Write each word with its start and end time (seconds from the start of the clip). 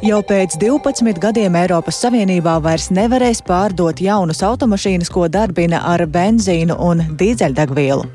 Jau 0.00 0.22
pēc 0.24 0.54
12 0.56 1.18
gadiem 1.20 1.56
Eiropas 1.60 1.98
Savienībā 2.00 2.54
vairs 2.64 2.86
nevarēs 2.88 3.42
pārdot 3.44 3.98
jaunas 4.00 4.38
automašīnas, 4.46 5.10
ko 5.12 5.26
darbina 5.28 5.82
ar 5.84 6.06
benzīnu 6.08 6.72
un 6.80 7.02
dīzeļdegvielu. 7.20 8.06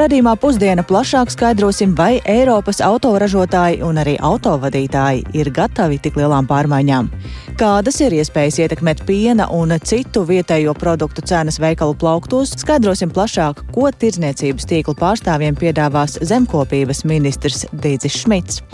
Radījumā 0.00 0.32
pusdiena 0.40 0.80
plašāk 0.88 1.34
skaidrosim, 1.34 1.92
vai 1.98 2.22
Eiropas 2.24 2.80
autoražotāji 2.80 3.82
un 3.84 4.00
arī 4.00 4.16
autovadītāji 4.16 5.26
ir 5.36 5.52
gatavi 5.52 6.00
tik 6.00 6.16
lielām 6.16 6.48
pārmaiņām. 6.48 7.12
Kādas 7.60 8.00
ir 8.00 8.16
iespējas 8.16 8.62
ietekmēt 8.64 9.04
piena 9.04 9.50
un 9.52 9.76
citu 9.84 10.24
vietējo 10.24 10.72
produktu 10.76 11.20
cenas 11.20 11.60
veikalu 11.60 11.98
plauktos, 12.00 12.56
skaidrosim 12.64 13.12
plašāk, 13.12 13.60
ko 13.76 13.90
tirdzniecības 13.92 14.72
tīkla 14.72 14.96
pārstāvjiem 15.04 15.60
piedāvās 15.60 16.16
zemkopības 16.24 17.04
ministrs 17.04 17.68
Dīdzis 17.76 18.22
Šmits. 18.24 18.64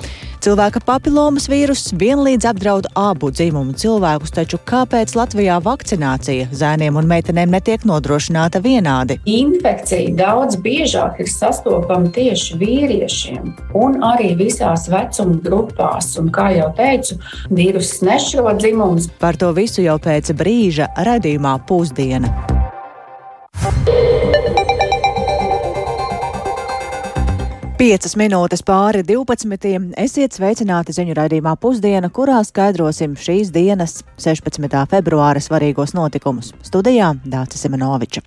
Cilvēka 0.43 0.80
papilomas 0.82 1.45
vīruss 1.46 1.93
vienlīdz 1.95 2.48
apdraud 2.50 2.88
abu 2.98 3.29
dzimumu 3.30 3.77
cilvēkus, 3.78 4.33
taču 4.34 4.59
kāpēc 4.66 5.12
Latvijā 5.14 5.60
vakcinācija 5.62 6.48
zēniem 6.50 6.96
un 6.98 7.06
meitenēm 7.06 7.52
netiek 7.55 7.84
nodrošināta 7.87 8.59
vienādi? 8.64 9.20
Infekcija 9.30 10.10
daudz 10.19 10.59
biežāk 10.64 11.20
ir 11.23 11.30
sastopama 11.30 12.10
tieši 12.16 12.59
vīriešiem 12.59 13.52
un 13.78 14.02
arī 14.02 14.33
visās 14.41 14.88
vecuma 14.91 15.38
grupās. 15.45 16.10
Un, 16.19 16.33
kā 16.34 16.48
jau 16.56 16.72
teicu, 16.74 17.20
vīruss 17.55 18.02
nešķiro 18.02 18.56
dzimumus. 18.59 19.12
Par 19.22 19.38
to 19.38 19.52
visu 19.55 19.86
jau 19.86 19.95
pēc 20.02 20.34
brīža 20.42 20.91
radījumā 21.06 21.55
pusdiena. 21.70 22.52
Piecas 27.82 28.12
minūtes 28.14 28.60
pāri 28.62 29.00
12. 29.02 29.88
Esiet 29.98 30.36
sveicināti 30.36 30.95
ziņu 30.95 31.16
raidījumā 31.18 31.56
pusdiena, 31.59 32.12
kurā 32.14 32.36
skaidrosim 32.46 33.16
šīs 33.18 33.50
dienas 33.50 33.96
16. 34.22 34.77
februāra 34.92 35.42
svarīgos 35.42 35.91
notikumus. 35.98 36.52
Studijā 36.62 37.08
Dācis 37.27 37.66
Simenoviča. 37.66 38.22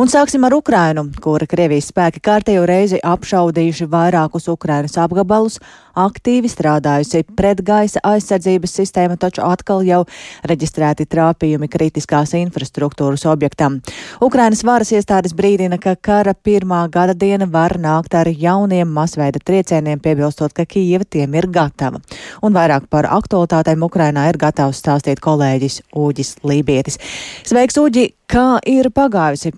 Un 0.00 0.08
sāksim 0.08 0.44
ar 0.46 0.54
Ukrainu, 0.56 1.06
kura 1.20 1.46
Krievijas 1.50 1.90
spēki 1.90 2.22
kārtējo 2.24 2.64
reizi 2.68 3.00
apšaudījuši 3.04 3.88
vairākus 3.90 4.48
Ukrainas 4.52 4.96
apgabalus, 5.00 5.58
aktīvi 5.98 6.48
strādājusi 6.50 7.24
pretgaisa 7.36 8.02
aizsardzības 8.06 8.74
sistēma, 8.80 9.18
taču 9.20 9.42
atkal 9.44 9.82
jau 9.86 10.02
reģistrēti 10.48 11.06
trāpījumi 11.10 11.68
kritiskās 11.70 12.34
infrastruktūras 12.38 13.26
objektam. 13.30 13.80
Ukrainas 14.24 14.62
varas 14.66 14.92
iestādes 14.94 15.34
brīdina, 15.36 15.80
ka 15.82 15.96
kara 15.96 16.34
pirmā 16.34 16.84
gada 16.92 17.14
diena 17.14 17.48
var 17.50 17.76
nākt 17.80 18.14
ar 18.16 18.30
jauniem 18.30 18.88
masveida 18.94 19.42
triecieniem, 19.42 20.00
piebilstot, 20.00 20.54
ka 20.56 20.64
Kijeva 20.64 21.04
tiem 21.04 21.34
ir 21.34 21.50
gatava. 21.50 22.00
Un 22.42 22.56
vairāk 22.56 22.88
par 22.90 23.10
aktualitātēm 23.10 23.84
Ukrainā 23.86 24.28
ir 24.30 24.40
gatavs 24.40 24.80
stāstīt 24.80 25.20
kolēģis 25.24 25.82
Ūģis 25.96 26.38
Lībietis. 26.46 27.00
Sveiks, 27.44 27.80
Uģi! 27.80 28.08
Kā 28.30 28.60
ir 28.62 28.86
pagājusi 28.94 29.50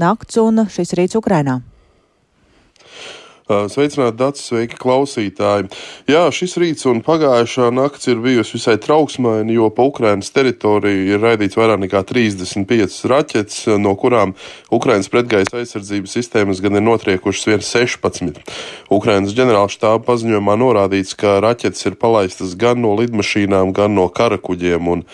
nakts 0.00 0.38
un 0.40 0.62
šis 0.72 0.94
rīts 0.96 1.18
Ukrainā? 1.18 1.58
Sveicināti, 3.46 4.16
Dārts, 4.18 4.40
sveiki, 4.42 4.74
klausītāji. 4.74 5.68
Jā, 6.10 6.24
šis 6.34 6.56
rīts 6.58 6.86
un 6.90 6.98
pagājušā 7.06 7.68
nakts 7.70 8.08
ir 8.10 8.18
bijusi 8.18 8.56
visai 8.56 8.74
trauksmaini, 8.82 9.54
jo 9.54 9.68
pa 9.70 9.84
Ukrainas 9.86 10.32
teritoriju 10.34 11.12
ir 11.12 11.20
raidīts 11.22 11.54
vairāk 11.54 11.78
nekā 11.84 12.00
35 12.08 12.96
raķetes, 13.06 13.60
no 13.78 13.92
kurām 13.94 14.32
Ukrainas 14.74 15.06
pretgaisa 15.12 15.60
aizsardzības 15.60 16.16
sistēmas 16.18 16.58
gan 16.64 16.74
ir 16.74 16.82
notriekušas 16.88 17.46
vien 17.46 17.62
16. 17.62 18.40
Ukrainas 18.90 19.36
ģenerālštāba 19.38 20.02
paziņojumā 20.08 20.56
norādīts, 20.58 21.14
ka 21.14 21.36
raķetes 21.44 21.86
ir 21.86 21.98
palaistas 22.02 22.56
gan 22.58 22.82
no 22.82 22.96
lidmašīnām, 22.98 23.70
gan 23.76 23.94
no 23.94 24.08
karakuģiem, 24.10 24.90
un 24.90 25.04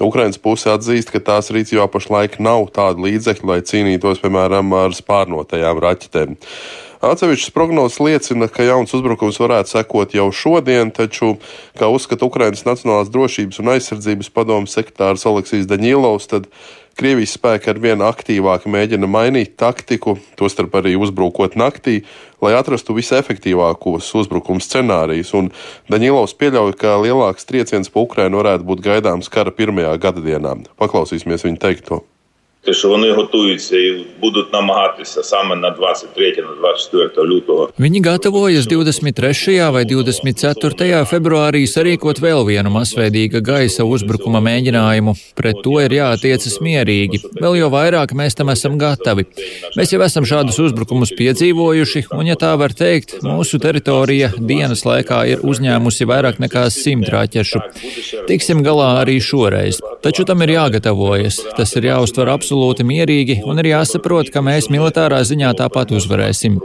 Ukrainas 0.00 0.40
puse 0.40 0.72
atzīst, 0.72 1.12
ka 1.12 1.20
tās 1.20 1.52
rīcībā 1.52 1.84
pašlaik 1.92 2.40
nav 2.40 2.70
tāda 2.72 3.04
līdzekļa, 3.04 3.50
lai 3.52 3.60
cīnītos, 3.68 4.24
piemēram, 4.24 4.72
ar 4.80 4.96
spārnotajām 4.96 5.84
raķetēm. 5.84 6.40
Atsevišķas 7.02 7.50
prognozes 7.50 7.98
liecina, 7.98 8.46
ka 8.46 8.62
jauns 8.62 8.92
uzbrukums 8.94 9.40
varētu 9.42 9.72
sekot 9.72 10.12
jau 10.14 10.28
šodien, 10.30 10.92
taču, 10.94 11.32
kā 11.74 11.88
uzskata 11.90 12.28
Ukrainas 12.28 12.62
Nacionālās 12.62 13.10
drošības 13.10 13.58
un 13.58 13.72
aizsardzības 13.72 14.30
padomas 14.30 14.76
sekretārs 14.78 15.26
Aleksijs 15.26 15.66
Daņīlovs, 15.66 16.30
tad 16.30 16.46
Krievijas 16.92 17.32
spēki 17.38 17.70
ar 17.72 17.80
vien 17.80 18.04
aktīvāk 18.04 18.68
mēģina 18.70 19.08
mainīt 19.08 19.56
taktiku, 19.58 20.18
tostarp 20.38 20.76
arī 20.78 20.92
uzbrukot 21.00 21.56
naktī, 21.58 22.02
lai 22.44 22.52
atrastu 22.54 22.94
visefektīvākos 22.98 24.12
uzbrukuma 24.20 24.62
scenārijus. 24.62 25.32
Daņilovs 25.90 26.36
pieļauj, 26.38 26.76
ka 26.84 27.00
lielāks 27.00 27.48
trieciens 27.48 27.90
pa 27.90 28.04
Ukrainu 28.04 28.44
varētu 28.44 28.68
būt 28.68 28.84
gaidāms 28.84 29.32
kara 29.32 29.50
pirmajā 29.56 29.96
gada 30.04 30.22
dienā. 30.22 30.58
Paklausīsimies 30.78 31.48
viņa 31.48 31.64
teikto. 31.66 32.04
що 32.73 32.89
вони 32.89 33.11
готуються 33.11 33.77
і 33.77 34.05
будуть 34.21 34.53
намагатися 34.53 35.23
саме 35.23 35.55
на 35.55 35.69
23 35.69 36.35
на 36.37 36.55
24 36.61 37.27
лютого. 37.27 37.69
Viņi 37.79 38.01
gatavojas 38.01 38.67
23. 38.67 39.71
vai 39.71 39.85
24. 39.85 41.05
februārī 41.05 41.63
sarīkot 41.67 42.19
vēl 42.19 42.43
vienu 42.45 42.69
masveidīga 42.69 43.41
gaisa 43.41 43.83
uzbrukuma 43.83 44.41
mēģinājumu. 44.41 45.13
Pret 45.35 45.61
to 45.63 45.79
ir 45.81 45.91
jātiecas 45.91 46.59
mierīgi. 46.61 47.21
Vēl 47.41 47.57
jau 47.61 47.69
vairāk 47.71 48.13
mēs 48.13 48.35
tam 48.35 48.49
esam 48.49 48.77
gatavi. 48.77 49.25
Mēs 49.77 49.93
jau 49.93 50.01
esam 50.01 50.25
šādus 50.25 50.59
uzbrukumus 50.59 51.13
piedzīvojuši, 51.17 52.07
un, 52.11 52.25
ja 52.27 52.35
tā 52.35 52.55
var 52.59 52.73
teikt, 52.73 53.19
mūsu 53.23 53.59
teritorija 53.63 54.31
dienas 54.39 54.83
laikā 54.85 55.23
ir 55.31 55.45
uzņēmusi 55.45 56.09
vairāk 56.09 56.41
nekā 56.43 56.67
simt 56.73 57.09
raķešu. 57.13 57.63
Tiksim 58.27 58.63
galā 58.65 58.89
arī 59.03 59.19
šoreiz. 59.21 59.79
Taču 60.03 60.25
tam 60.25 60.41
ir 60.45 60.55
jāgatavojas. 60.57 61.39
Tas 61.57 61.75
ir 61.77 61.89
jāuztver 61.91 62.29
absolūti 62.33 62.50
absolūti 62.52 62.84
mierīgi 62.84 63.38
un 63.48 63.56
ir 63.62 63.70
jāsaprot, 63.70 64.28
ka 64.32 64.42
mēs 64.44 64.68
militārā 64.68 65.22
ziņā 65.24 65.54
tāpat 65.56 65.94
uzvarēsim. 65.96 66.58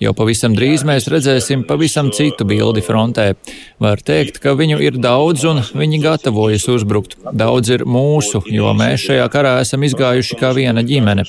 Jau 0.00 0.12
pavisam 0.16 0.54
drīz 0.56 0.84
mēs 0.88 1.08
redzēsim 1.12 1.66
pavisam 1.68 2.08
citu 2.14 2.46
bildi 2.48 2.80
frontē. 2.80 3.34
Var 3.82 4.00
teikt, 4.00 4.40
ka 4.40 4.54
viņu 4.56 4.80
ir 4.80 4.96
daudz 4.96 5.44
un 5.44 5.60
viņi 5.76 6.00
gatavojas 6.00 6.64
uzbrukt. 6.72 7.18
Daudz 7.32 7.68
ir 7.76 7.84
mūsu, 7.84 8.40
jo 8.48 8.72
mēs 8.72 9.04
šajā 9.04 9.26
karā 9.32 9.58
esam 9.60 9.84
izgājuši 9.84 10.38
kā 10.40 10.54
viena 10.56 10.80
ģimene. 10.80 11.26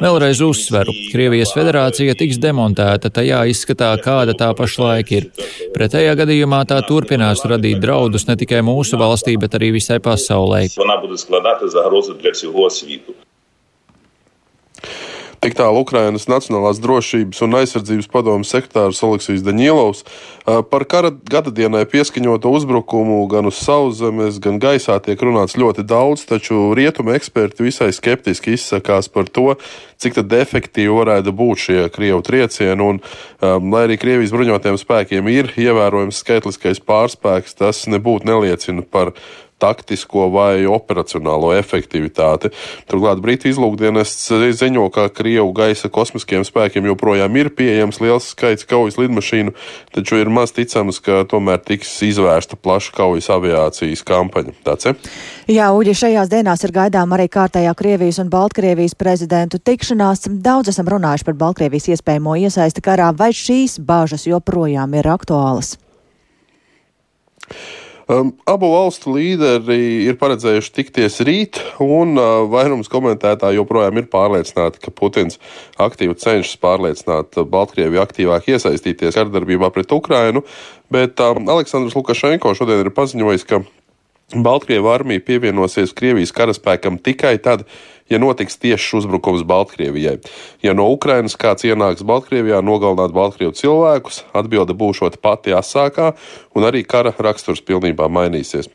Vēlreiz 0.00 0.40
uzsveru, 0.40 0.94
Krievijas 1.12 1.52
federācija 1.52 2.16
tiks 2.16 2.40
demontēta 2.40 3.12
tajā 3.12 3.42
izskatā, 3.52 3.92
kāda 4.00 4.36
tā 4.38 4.54
pašlaik 4.56 5.12
ir. 5.18 5.28
Pretējā 5.76 6.16
gadījumā 6.22 6.62
tā 6.70 6.80
turpinās 6.88 7.44
radīt 7.44 7.82
draudus 7.84 8.24
ne 8.30 8.38
tikai 8.40 8.64
mūsu 8.64 8.96
valstī, 9.00 9.36
bet 9.36 9.60
arī 9.60 9.74
visai 9.76 10.00
pasaulē. 10.00 10.64
Tik 15.40 15.54
tālu 15.56 15.80
Ukrainas 15.80 16.26
Nacionālās 16.28 16.82
drošības 16.84 17.38
un 17.46 17.56
aizsardzības 17.62 18.10
padomus 18.12 18.50
sekretārs 18.52 18.98
Oleksijas 19.06 19.40
Daņielovs 19.46 20.02
par 20.68 20.84
kara 20.84 21.14
gadadienai 21.32 21.86
pieskaņoto 21.88 22.52
uzbrukumu 22.52 23.22
gan 23.32 23.48
uz 23.48 23.62
sauszemes, 23.64 24.36
gan 24.44 24.60
gaisā 24.60 24.98
tiek 25.00 25.24
runāts 25.24 25.56
ļoti 25.56 25.86
daudz, 25.88 26.26
taču 26.28 26.74
rietumu 26.76 27.16
eksperti 27.16 27.64
visai 27.70 27.88
skeptiski 27.96 28.58
izsakās 28.58 29.08
par 29.08 29.32
to, 29.32 29.54
cik 29.96 30.20
efektīvi 30.20 30.92
varētu 30.92 31.32
būt 31.32 31.64
šie 31.64 31.80
Krievu 31.88 32.20
triecieni. 32.20 32.76
Un, 32.84 33.00
um, 33.00 33.72
lai 33.72 33.86
arī 33.88 33.96
Krievijas 34.00 34.36
bruņotajiem 34.36 34.80
spēkiem 34.80 35.32
ir 35.32 35.54
ievērojams 35.56 36.20
skaitliskais 36.20 36.84
pārspēks, 36.84 37.56
tas 37.56 37.86
nebūtu 37.88 38.28
neliecina 38.28 38.84
par 38.84 39.14
taktisko 39.60 40.28
vai 40.32 40.64
operacionālo 40.68 41.52
efektivitāti. 41.58 42.50
Turklāt 42.90 43.20
Britu 43.22 43.50
izlūkdienests 43.50 44.30
ziņo, 44.58 44.86
ka 44.94 45.08
Krievu 45.12 45.52
gaisa 45.56 45.90
kosmiskiem 45.92 46.44
spēkiem 46.46 46.88
joprojām 46.90 47.36
ir 47.40 47.52
pieejams 47.56 48.00
liels 48.02 48.30
skaits 48.32 48.66
kaujas 48.68 48.98
lidmašīnu, 49.00 49.54
taču 49.94 50.20
ir 50.20 50.32
maz 50.32 50.54
ticams, 50.56 51.00
ka 51.04 51.22
tomēr 51.28 51.60
tiks 51.64 51.92
izvērsta 52.06 52.58
plaša 52.60 52.94
kaujas 52.96 53.30
aviācijas 53.34 54.04
kampaņa. 54.06 54.56
Ja? 54.64 54.94
Jā, 55.50 55.68
Uģi, 55.76 55.96
šajās 56.02 56.30
dienās 56.32 56.64
ir 56.66 56.74
gaidām 56.74 57.12
arī 57.16 57.28
kārtējā 57.32 57.74
Krievijas 57.76 58.20
un 58.22 58.30
Baltkrievijas 58.32 58.96
prezidentu 58.98 59.60
tikšanās. 59.60 60.28
Daudz 60.40 60.72
esam 60.72 60.88
runājuši 60.90 61.26
par 61.26 61.38
Baltkrievijas 61.44 61.90
iespējamo 61.96 62.38
iesaisti 62.46 62.84
karā, 62.84 63.10
vai 63.16 63.32
šīs 63.36 63.80
bāžas 63.84 64.28
joprojām 64.30 64.94
ir 64.98 65.10
aktuālas? 65.10 65.76
Um, 67.50 67.89
abu 68.48 68.70
valstu 68.72 69.12
līderi 69.14 70.06
ir 70.08 70.16
paredzējuši 70.20 70.72
tikties 70.74 71.18
rīt, 71.26 71.60
un 71.84 72.18
uh, 72.18 72.42
vairums 72.50 72.90
komentētāju 72.90 73.60
joprojām 73.60 74.00
ir 74.00 74.08
pārliecināti, 74.10 74.80
ka 74.82 74.92
Putins 74.94 75.38
aktīvi 75.80 76.16
cenšas 76.18 76.56
pārliecināt 76.62 77.38
Baltkrieviju 77.52 78.02
aktīvāk 78.02 78.50
iesaistīties 78.50 79.18
kardarbībā 79.18 79.70
pret 79.74 79.94
Ukrainu, 79.94 80.42
bet 80.92 81.22
um, 81.22 81.46
Aleksandrs 81.54 81.94
Lukašenko 81.98 82.54
šodien 82.58 82.82
ir 82.82 82.92
paziņojis, 82.96 83.46
ka 83.46 83.62
Baltkrievu 84.30 84.90
armija 84.90 85.22
pievienosies 85.26 85.94
Krievijas 85.96 86.30
karaspēkam 86.34 87.00
tikai 87.02 87.36
tad, 87.42 87.64
ja 88.10 88.18
notiks 88.18 88.58
tiešs 88.60 88.94
uzbrukums 89.00 89.44
Baltkrievijai. 89.46 90.18
Ja 90.62 90.74
no 90.74 90.88
Ukrainas 90.90 91.36
kāds 91.38 91.64
ienāks 91.68 92.04
Baltkrievijā 92.06 92.60
nogalināt 92.64 93.14
Baltkrievu 93.14 93.54
cilvēkus, 93.56 94.24
atbilde 94.36 94.74
būšot 94.76 95.20
pati 95.22 95.54
asākā, 95.56 96.12
un 96.54 96.66
arī 96.66 96.82
kara 96.84 97.14
raksturs 97.16 97.62
pilnībā 97.62 98.10
mainīsies. 98.10 98.70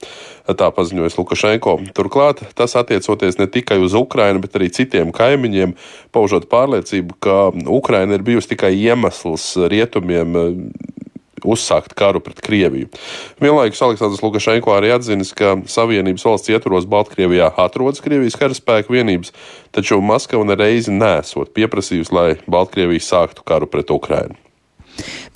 Tā 0.45 0.69
paziņoja 0.71 1.15
Lukašenko. 1.17 1.77
Turklāt 1.97 2.43
tas 2.55 2.75
attiecoties 2.77 3.39
ne 3.41 3.49
tikai 3.51 3.79
uz 3.81 3.95
Ukrainu, 3.97 4.43
bet 4.43 4.55
arī 4.57 4.69
citiem 4.73 5.11
kaimiņiem, 5.15 5.75
paužot 6.15 6.47
pārliecību, 6.51 7.17
ka 7.19 7.39
Ukraina 7.65 8.15
ir 8.15 8.25
bijusi 8.25 8.53
tikai 8.53 8.75
iemesls 8.77 9.55
rietumiem 9.71 10.37
uzsākt 11.45 11.95
karu 11.97 12.21
pret 12.23 12.41
Krieviju. 12.45 12.89
Vienlaikus 13.41 13.81
Aleksandrs 13.85 14.23
Lukašenko 14.25 14.73
arī 14.75 14.93
atzinis, 14.95 15.33
ka 15.35 15.55
Savienības 15.69 16.25
valsts 16.27 16.53
ietvaros 16.53 16.87
Baltkrievijā 16.89 17.51
atrodas 17.65 18.03
Krievijas 18.05 18.39
karaspēku 18.39 18.97
vienības, 18.97 19.33
taču 19.75 20.01
Maskava 20.01 20.47
nereizi 20.47 20.93
nesot 20.93 21.53
pieprasījusi, 21.55 22.15
lai 22.15 22.29
Baltkrievija 22.49 23.09
sāktu 23.11 23.45
karu 23.47 23.69
pret 23.71 23.93
Ukrainu. 23.93 24.44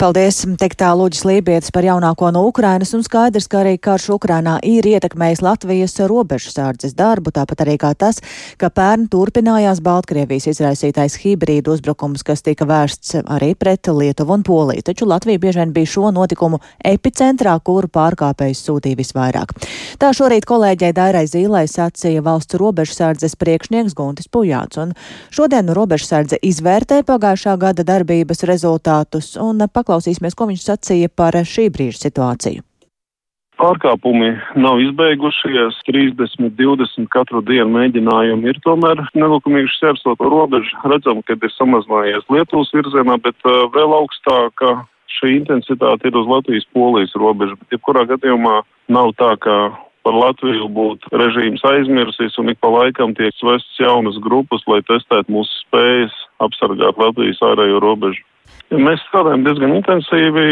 Paldies, 0.00 0.38
teiktā 0.56 0.94
Lūģis 0.96 1.26
Lībietis 1.28 1.72
par 1.74 1.84
jaunāko 1.84 2.30
no 2.32 2.46
Ukrainas 2.48 2.94
un 2.96 3.02
skaidrs, 3.04 3.44
ka 3.52 3.58
arī 3.60 3.74
karš 3.76 4.06
Ukrainā 4.14 4.54
ir 4.64 4.86
ietekmējis 4.88 5.42
Latvijas 5.44 5.98
robežu 6.08 6.54
sārdzes 6.54 6.94
darbu, 6.96 7.34
tāpat 7.36 7.66
arī 7.66 7.74
kā 7.82 7.90
tas, 7.92 8.22
ka 8.56 8.70
pērn 8.72 9.10
turpinājās 9.12 9.82
Baltkrievijas 9.84 10.48
izraisītais 10.54 11.18
hibrīdu 11.20 11.74
uzbrukums, 11.74 12.24
kas 12.24 12.40
tika 12.46 12.64
vērsts 12.64 13.18
arī 13.26 13.50
pret 13.60 13.90
Lietuvu 13.92 14.38
un 14.38 14.46
Poliju. 14.46 14.86
Taču 14.88 15.08
Latvija 15.10 15.42
bieži 15.42 15.60
vien 15.60 15.74
bija 15.76 15.92
šo 15.92 16.14
notikumu 16.16 16.62
epicentrā, 16.80 17.58
kuru 17.60 17.92
pārkāpējs 17.92 18.64
sūtīja 18.70 19.00
visvairāk. 19.02 19.52
Tā 20.00 20.14
šorīt 20.16 20.48
kolēģei 20.48 20.94
Dairai 20.96 21.26
Zīlai 21.28 21.66
sacīja 21.68 22.24
valsts 22.24 22.56
robežu 22.56 22.96
sārdzes 22.96 23.36
priekšnieks 23.36 23.98
Guntis 23.98 24.32
Pujāts, 24.32 24.80
un 24.80 24.96
šodien 25.28 25.68
robežu 25.76 26.08
sārdze 26.08 26.40
izvērtē 26.40 27.02
pagājušā 27.04 27.58
gada 27.60 27.84
darbības 27.84 28.46
rezultātus. 28.48 29.34
Un 29.36 29.49
un 29.50 29.66
paklausīsimies, 29.68 30.36
ko 30.38 30.48
viņš 30.50 30.66
sacīja 30.66 31.12
par 31.12 31.36
šī 31.36 31.68
brīža 31.74 32.06
situāciju. 32.08 32.64
Pārkāpumi 33.60 34.30
nav 34.56 34.78
izbeigušies, 34.80 35.82
30, 35.84 36.54
20 36.56 37.10
katru 37.12 37.42
dienu 37.44 37.74
mēģinājumi 37.74 38.48
ir 38.48 38.60
tomēr 38.64 39.02
nelikumīgi 39.12 39.68
šķērsot 39.74 40.22
robežu. 40.24 40.78
Redzam, 40.88 41.20
ka 41.28 41.36
ir 41.36 41.52
samazinājies 41.58 42.24
Lietuvas 42.32 42.72
virzienā, 42.72 43.18
bet 43.20 43.36
uh, 43.44 43.66
vēl 43.74 43.92
augstāka 43.98 44.78
šī 45.18 45.34
intensitāte 45.42 46.08
ir 46.08 46.16
uz 46.16 46.30
Latvijas-Polijas 46.30 47.12
robežu. 47.20 47.58
Bet, 47.60 47.76
jebkurā 47.76 48.06
gadījumā 48.08 48.62
nav 48.96 49.12
tā, 49.20 49.34
ka 49.44 49.56
par 50.06 50.16
Latviju 50.16 50.68
būtu 50.72 51.12
režīms 51.12 51.64
aizmirsis 51.72 52.38
un 52.40 52.52
ik 52.52 52.60
pa 52.62 52.70
laikam 52.72 53.14
tiek 53.18 53.34
svests 53.38 53.80
jaunas 53.80 54.18
grupas, 54.24 54.64
lai 54.70 54.80
testētu 54.88 55.32
mūsu 55.32 55.62
spējas 55.66 56.16
apsargāt 56.44 57.00
Latvijas 57.00 57.42
ārējo 57.50 57.80
robežu. 57.84 58.24
Mēs 58.70 59.00
strādājam 59.08 59.42
diezgan 59.42 59.72
intensīvi. 59.74 60.44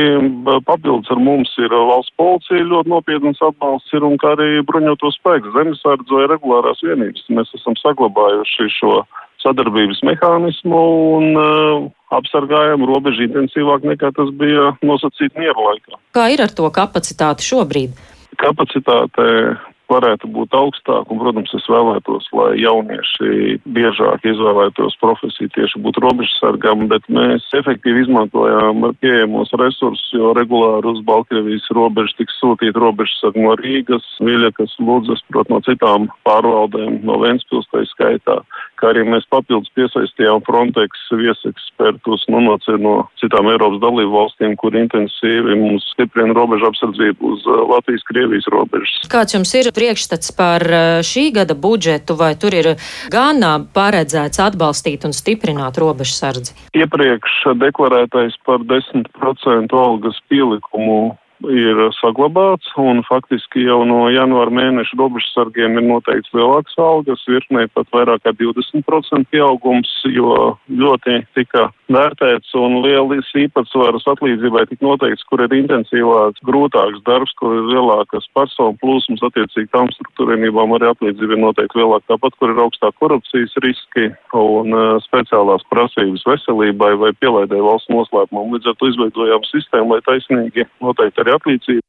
Papildus 0.66 1.10
ar 1.14 1.20
mums 1.22 1.52
ir 1.62 1.70
valsts 1.70 2.14
policija, 2.18 2.66
ļoti 2.66 2.90
nopietnas 2.90 3.38
atbalsts 3.46 3.94
ir 3.94 4.06
un 4.06 4.18
kā 4.18 4.32
arī 4.34 4.64
bruņoto 4.66 5.12
spēku 5.14 5.52
zemesardze 5.54 6.16
vai 6.16 6.26
regulārās 6.32 6.82
vienības. 6.82 7.28
Mēs 7.30 7.54
esam 7.54 7.78
saglabājuši 7.78 8.68
šo 8.74 8.96
sadarbības 9.44 10.02
mehānismu 10.02 10.82
un 11.14 11.38
uh, 11.38 11.86
apsargājam 12.18 12.82
robežu 12.90 13.22
intensīvāk 13.28 13.86
nekā 13.86 14.10
tas 14.16 14.34
bija 14.34 14.72
nosacīts 14.82 15.38
miera 15.38 15.54
laikā. 15.70 16.00
Kā 16.18 16.26
ir 16.34 16.42
ar 16.42 16.50
to 16.50 16.66
kapacitāti 16.74 17.46
šobrīd? 17.46 17.94
Kapacitāte 18.36 19.56
varētu 19.88 20.28
būt 20.32 20.54
augstāk, 20.56 21.08
un, 21.08 21.20
protams, 21.22 21.52
es 21.56 21.66
vēlētos, 21.70 22.28
lai 22.36 22.50
jaunieši 22.60 23.58
biežāk 23.72 24.26
izvēlētos 24.28 24.98
profesiju 25.00 25.48
tieši 25.54 25.80
būt 25.84 26.00
robežsargam, 26.04 26.86
bet 26.92 27.08
mēs 27.12 27.46
efektīvi 27.56 28.04
izmantojām 28.04 28.90
pieejamos 29.00 29.52
resursus, 29.60 30.12
jo 30.12 30.34
regulāri 30.36 30.92
uz 30.92 31.00
Baltkrievijas 31.08 31.70
robežu 31.76 32.18
tiks 32.20 32.36
sūtīt 32.42 32.76
robežsargi 32.76 33.44
no 33.44 33.56
Rīgas, 33.60 34.06
Viļakas, 34.20 34.76
Lūdzes, 34.84 35.24
prot 35.32 35.48
no 35.52 35.62
citām 35.64 36.10
pārvaldēm, 36.28 37.00
no 37.08 37.20
Ventspils 37.24 37.68
tā 37.72 37.84
skaitā, 37.94 38.42
kā 38.78 38.92
arī 38.92 39.04
mēs 39.08 39.26
papildus 39.32 39.70
piesaistījām 39.76 40.42
Frontex 40.46 41.04
viesekspertus 41.12 42.24
nu, 42.32 42.42
no, 42.46 42.56
no 42.82 42.94
citām 43.20 43.50
Eiropas 43.52 43.80
dalību 43.82 44.14
valstīm, 44.14 44.56
kur 44.60 44.76
intensīvi 44.78 45.58
mums 45.58 45.86
stiprina 45.94 46.36
robežu 46.36 46.68
apsardzību 46.70 47.32
uz 47.34 47.46
uh, 47.48 47.62
Latvijas-Krievijas 47.74 48.48
robežas. 48.54 49.10
Kāds 49.12 49.36
jums 49.36 49.54
ir 49.58 49.70
priekšstats 49.74 50.34
par 50.38 50.64
eh, 50.64 50.88
šī 51.06 51.28
gada 51.36 51.56
budžetu, 51.58 52.16
vai 52.18 52.32
tur 52.40 52.54
ir 52.56 52.74
gan 53.12 53.42
paredzēts 53.74 54.40
atbalstīt 54.42 55.06
un 55.08 55.14
stiprināt 55.16 55.78
robežsardzi? 55.80 56.56
Iepriekš 56.78 57.38
deklarētais 57.60 58.38
par 58.46 58.64
10% 58.66 59.78
algas 59.78 60.20
pielikumu 60.30 61.16
ir 61.46 61.80
saglabāts, 61.98 62.70
un 62.80 63.02
faktiski 63.06 63.62
jau 63.66 63.80
no 63.86 64.08
janvāra 64.10 64.52
mēneša 64.54 64.98
robežsargiem 64.98 65.78
ir 65.78 65.86
noteikts 65.86 66.32
lielāks 66.34 66.78
algas, 66.82 67.22
virknē 67.28 67.68
pat 67.74 67.90
vairāk 67.94 68.24
kā 68.26 68.34
20% 68.34 69.28
pieaugums, 69.30 69.90
jo 70.10 70.56
ļoti 70.68 71.20
tika 71.38 71.68
vērtēts 71.92 72.52
un 72.58 72.80
lielis 72.84 73.28
īpatsvaras 73.38 74.06
atlīdzībai 74.12 74.66
tika 74.68 74.84
noteikts, 74.84 75.24
kur 75.30 75.42
ir 75.44 75.54
intensīvāks, 75.56 76.42
grūtāks 76.48 77.02
darbs, 77.06 77.32
kur 77.40 77.54
ir 77.56 77.68
lielākas 77.70 78.28
personu 78.36 78.76
plūsmas, 78.82 79.22
attiecīgi 79.28 79.70
tām 79.72 79.90
struktūrienībām 79.94 80.74
arī 80.76 80.90
atlīdzība 80.92 81.36
ir 81.36 81.42
noteikti 81.46 81.80
lielāka. 81.80 82.06
Tāpat, 82.12 82.36
kur 82.40 82.52
ir 82.52 82.62
augstāk 82.64 82.96
korupcijas 83.00 83.54
riski 83.64 84.08
un 84.36 84.74
uh, 84.74 84.98
speciālās 85.06 85.64
prasības 85.72 86.24
veselībai 86.28 86.92
vai 87.00 87.12
pielaidēji 87.20 87.64
valsts 87.64 87.92
noslēpumam. 87.92 88.52
Līdz 88.56 88.72
ar 88.72 88.78
to 88.80 88.90
izveidojām 88.92 89.48
sistēmu, 89.48 89.96
lai 89.96 90.04
taisnīgi 90.08 90.68
noteikti 90.84 91.24
arī 91.24 91.27
atlīdzība 91.36 91.84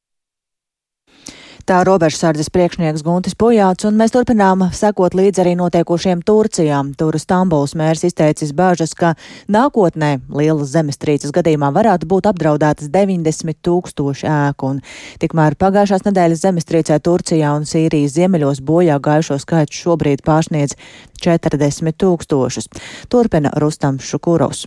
Tā 1.70 1.84
robežsardzes 1.86 2.48
priekšnieks 2.50 3.04
Guntis 3.06 3.36
Pujāts, 3.38 3.86
un 3.86 3.94
mēs 4.00 4.10
turpinām 4.16 4.64
sekot 4.74 5.14
līdz 5.14 5.44
arī 5.44 5.52
notiekošiem 5.60 6.24
Turcijā. 6.26 6.80
Tur 6.98 7.14
Stambuls 7.22 7.76
mērs 7.78 8.02
izteicis 8.08 8.56
bāžas, 8.58 8.96
ka 8.98 9.12
nākotnē 9.54 10.16
lielas 10.34 10.72
zemestrīces 10.74 11.30
gadījumā 11.36 11.70
varētu 11.76 12.10
būt 12.10 12.32
apdraudētas 12.32 12.90
90 12.90 13.62
tūkstoši 13.62 14.26
ēku, 14.32 14.74
un 14.74 14.82
tikmēr 15.22 15.60
pagājušās 15.62 16.10
nedēļas 16.10 16.44
zemestrīcē 16.48 16.98
Turcijā 17.06 17.54
un 17.62 17.70
Sīrijas 17.70 18.18
ziemeļos 18.18 18.66
bojā 18.66 18.98
gājušo 18.98 19.38
skaits 19.46 19.86
šobrīd 19.86 20.26
pārsniedz 20.26 20.74
40 21.22 22.02
tūkstošus. 22.02 22.74
Turpina 23.14 23.54
Rustam 23.62 24.02
Šukurovs. 24.02 24.66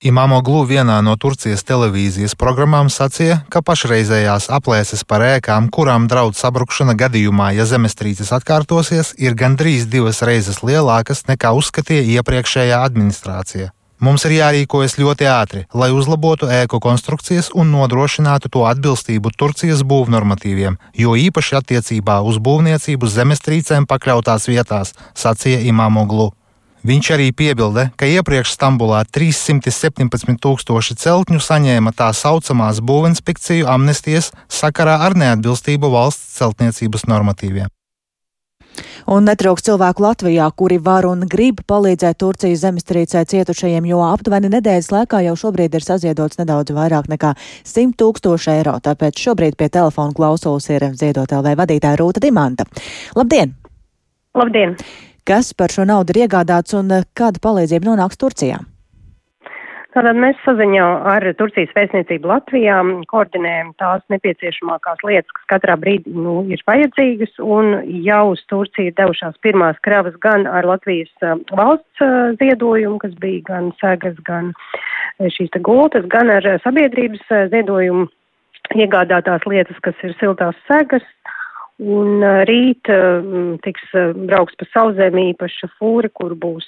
Imamoglu 0.00 0.62
vienā 0.64 0.94
no 1.04 1.12
Turcijas 1.20 1.60
televīzijas 1.68 2.32
programmām 2.40 2.88
sacīja, 2.88 3.42
ka 3.52 3.60
pašreizējās 3.60 4.46
aplēses 4.48 5.02
par 5.04 5.20
ēkām, 5.20 5.66
kurām 5.68 6.06
draud 6.08 6.38
sabrukšana 6.38 6.94
gadījumā, 6.96 7.50
ja 7.52 7.66
zemestrīces 7.68 8.32
atkārtosies, 8.32 9.10
ir 9.20 9.36
gandrīz 9.36 9.84
divas 9.92 10.22
reizes 10.24 10.62
lielākas 10.64 11.26
nekā 11.28 11.52
uzskatīja 11.52 12.06
iepriekšējā 12.16 12.80
administrācija. 12.80 13.74
Mums 14.00 14.24
ir 14.24 14.38
jārīkojas 14.38 14.96
ļoti 14.96 15.28
ātri, 15.28 15.66
lai 15.76 15.90
uzlabotu 15.92 16.48
ēku 16.48 16.80
konstrukcijas 16.80 17.52
un 17.52 17.68
nodrošinātu 17.76 18.48
to 18.48 18.64
atbilstību 18.72 19.36
Turcijas 19.36 19.84
būvnormatīviem, 19.84 20.80
jo 20.96 21.12
īpaši 21.28 21.60
attiecībā 21.60 22.22
uz 22.24 22.40
būvniecību 22.40 23.04
zemestrīcēm 23.20 23.84
pakļautās 23.84 24.48
vietās, 24.48 24.96
sacīja 25.12 25.60
Imamoglu. 25.68 26.30
Viņš 26.80 27.08
arī 27.12 27.26
piebilda, 27.36 27.90
ka 28.00 28.06
iepriekš 28.08 28.54
Stambulā 28.54 29.02
317 29.12 30.38
tūkstoši 30.40 30.94
celtņu 30.96 31.40
saņēma 31.44 31.92
tā 31.92 32.08
saucamās 32.16 32.80
būvinspekciju 32.80 33.68
amnestijas 33.68 34.30
sakarā 34.48 34.94
ar 35.04 35.12
neatbilstību 35.20 35.90
valsts 35.92 36.38
celtniecības 36.38 37.04
normatīviem. 37.10 37.68
Un 39.10 39.26
netrūks 39.28 39.66
cilvēku 39.66 40.04
Latvijā, 40.06 40.46
kuri 40.56 40.78
var 40.80 41.04
un 41.08 41.26
grib 41.28 41.60
palīdzēt 41.68 42.16
Turcijas 42.22 42.62
zemestrīcē 42.64 43.26
cietušajiem, 43.28 43.84
jo 43.90 44.00
aptuveni 44.06 44.48
nedēļas 44.54 44.88
laikā 44.94 45.20
jau 45.26 45.36
šobrīd 45.42 45.76
ir 45.76 45.84
saziedots 45.84 46.40
nedaudz 46.40 46.72
vairāk 46.76 47.10
nekā 47.12 47.34
100 47.68 47.92
tūkstoši 48.00 48.54
eiro. 48.54 48.78
Tāpēc 48.80 49.20
šobrīd 49.20 49.58
pie 49.60 49.68
telefona 49.68 50.16
klausulas 50.16 50.70
ir 50.72 50.88
ziedot 50.94 51.28
LV 51.28 51.58
vadītāja 51.60 52.00
Rūta 52.00 52.24
Dimanta. 52.24 52.68
Labdien! 53.18 53.56
Labdien! 54.38 54.78
Kas 55.28 55.52
par 55.54 55.72
šo 55.72 55.86
naudu 55.88 56.14
ir 56.14 56.26
iegādāts 56.26 56.76
un 56.78 56.90
eh, 56.94 57.06
kāda 57.16 57.42
palīdzība 57.42 57.92
nonāks 57.92 58.20
Turcijā? 58.20 58.60
Tātad 59.90 60.14
mēs 60.22 60.38
saziņā 60.46 60.84
ar 61.10 61.24
Turcijas 61.34 61.72
vēstniecību 61.74 62.28
Latvijā 62.30 62.76
koordinējam 63.10 63.72
tās 63.82 64.04
nepieciešamākās 64.12 65.02
lietas, 65.02 65.34
kas 65.34 65.48
katrā 65.50 65.74
brīdī 65.82 66.14
nu, 66.14 66.36
ir 66.46 66.62
vajadzīgas, 66.70 67.32
un 67.42 67.72
jau 68.06 68.20
uz 68.36 68.44
Turciju 68.52 68.94
devušās 69.00 69.40
pirmās 69.42 69.80
kravas 69.82 70.14
gan 70.22 70.46
ar 70.46 70.68
Latvijas 70.70 71.10
uh, 71.26 71.34
valsts 71.58 72.06
uh, 72.06 72.30
ziedojumu, 72.38 73.00
kas 73.02 73.18
bija 73.18 73.42
gan 73.50 73.72
segas, 73.82 74.14
gan 74.30 74.54
šīs 75.18 75.50
te 75.56 75.58
gultas, 75.58 76.06
gan 76.14 76.30
ar 76.38 76.46
sabiedrības 76.62 77.26
ziedojumu 77.50 78.06
iegādātās 78.78 79.42
lietas, 79.50 79.78
kas 79.82 79.98
ir 80.06 80.14
siltās 80.20 80.58
segas, 80.68 81.04
Un 81.80 82.20
rīt 82.44 82.90
tiks 83.64 83.92
brauks 84.28 84.56
pa 84.60 84.66
sauzemi 84.68 85.30
īpaša 85.30 85.70
fūra, 85.78 86.10
kur 86.12 86.34
būs 86.36 86.66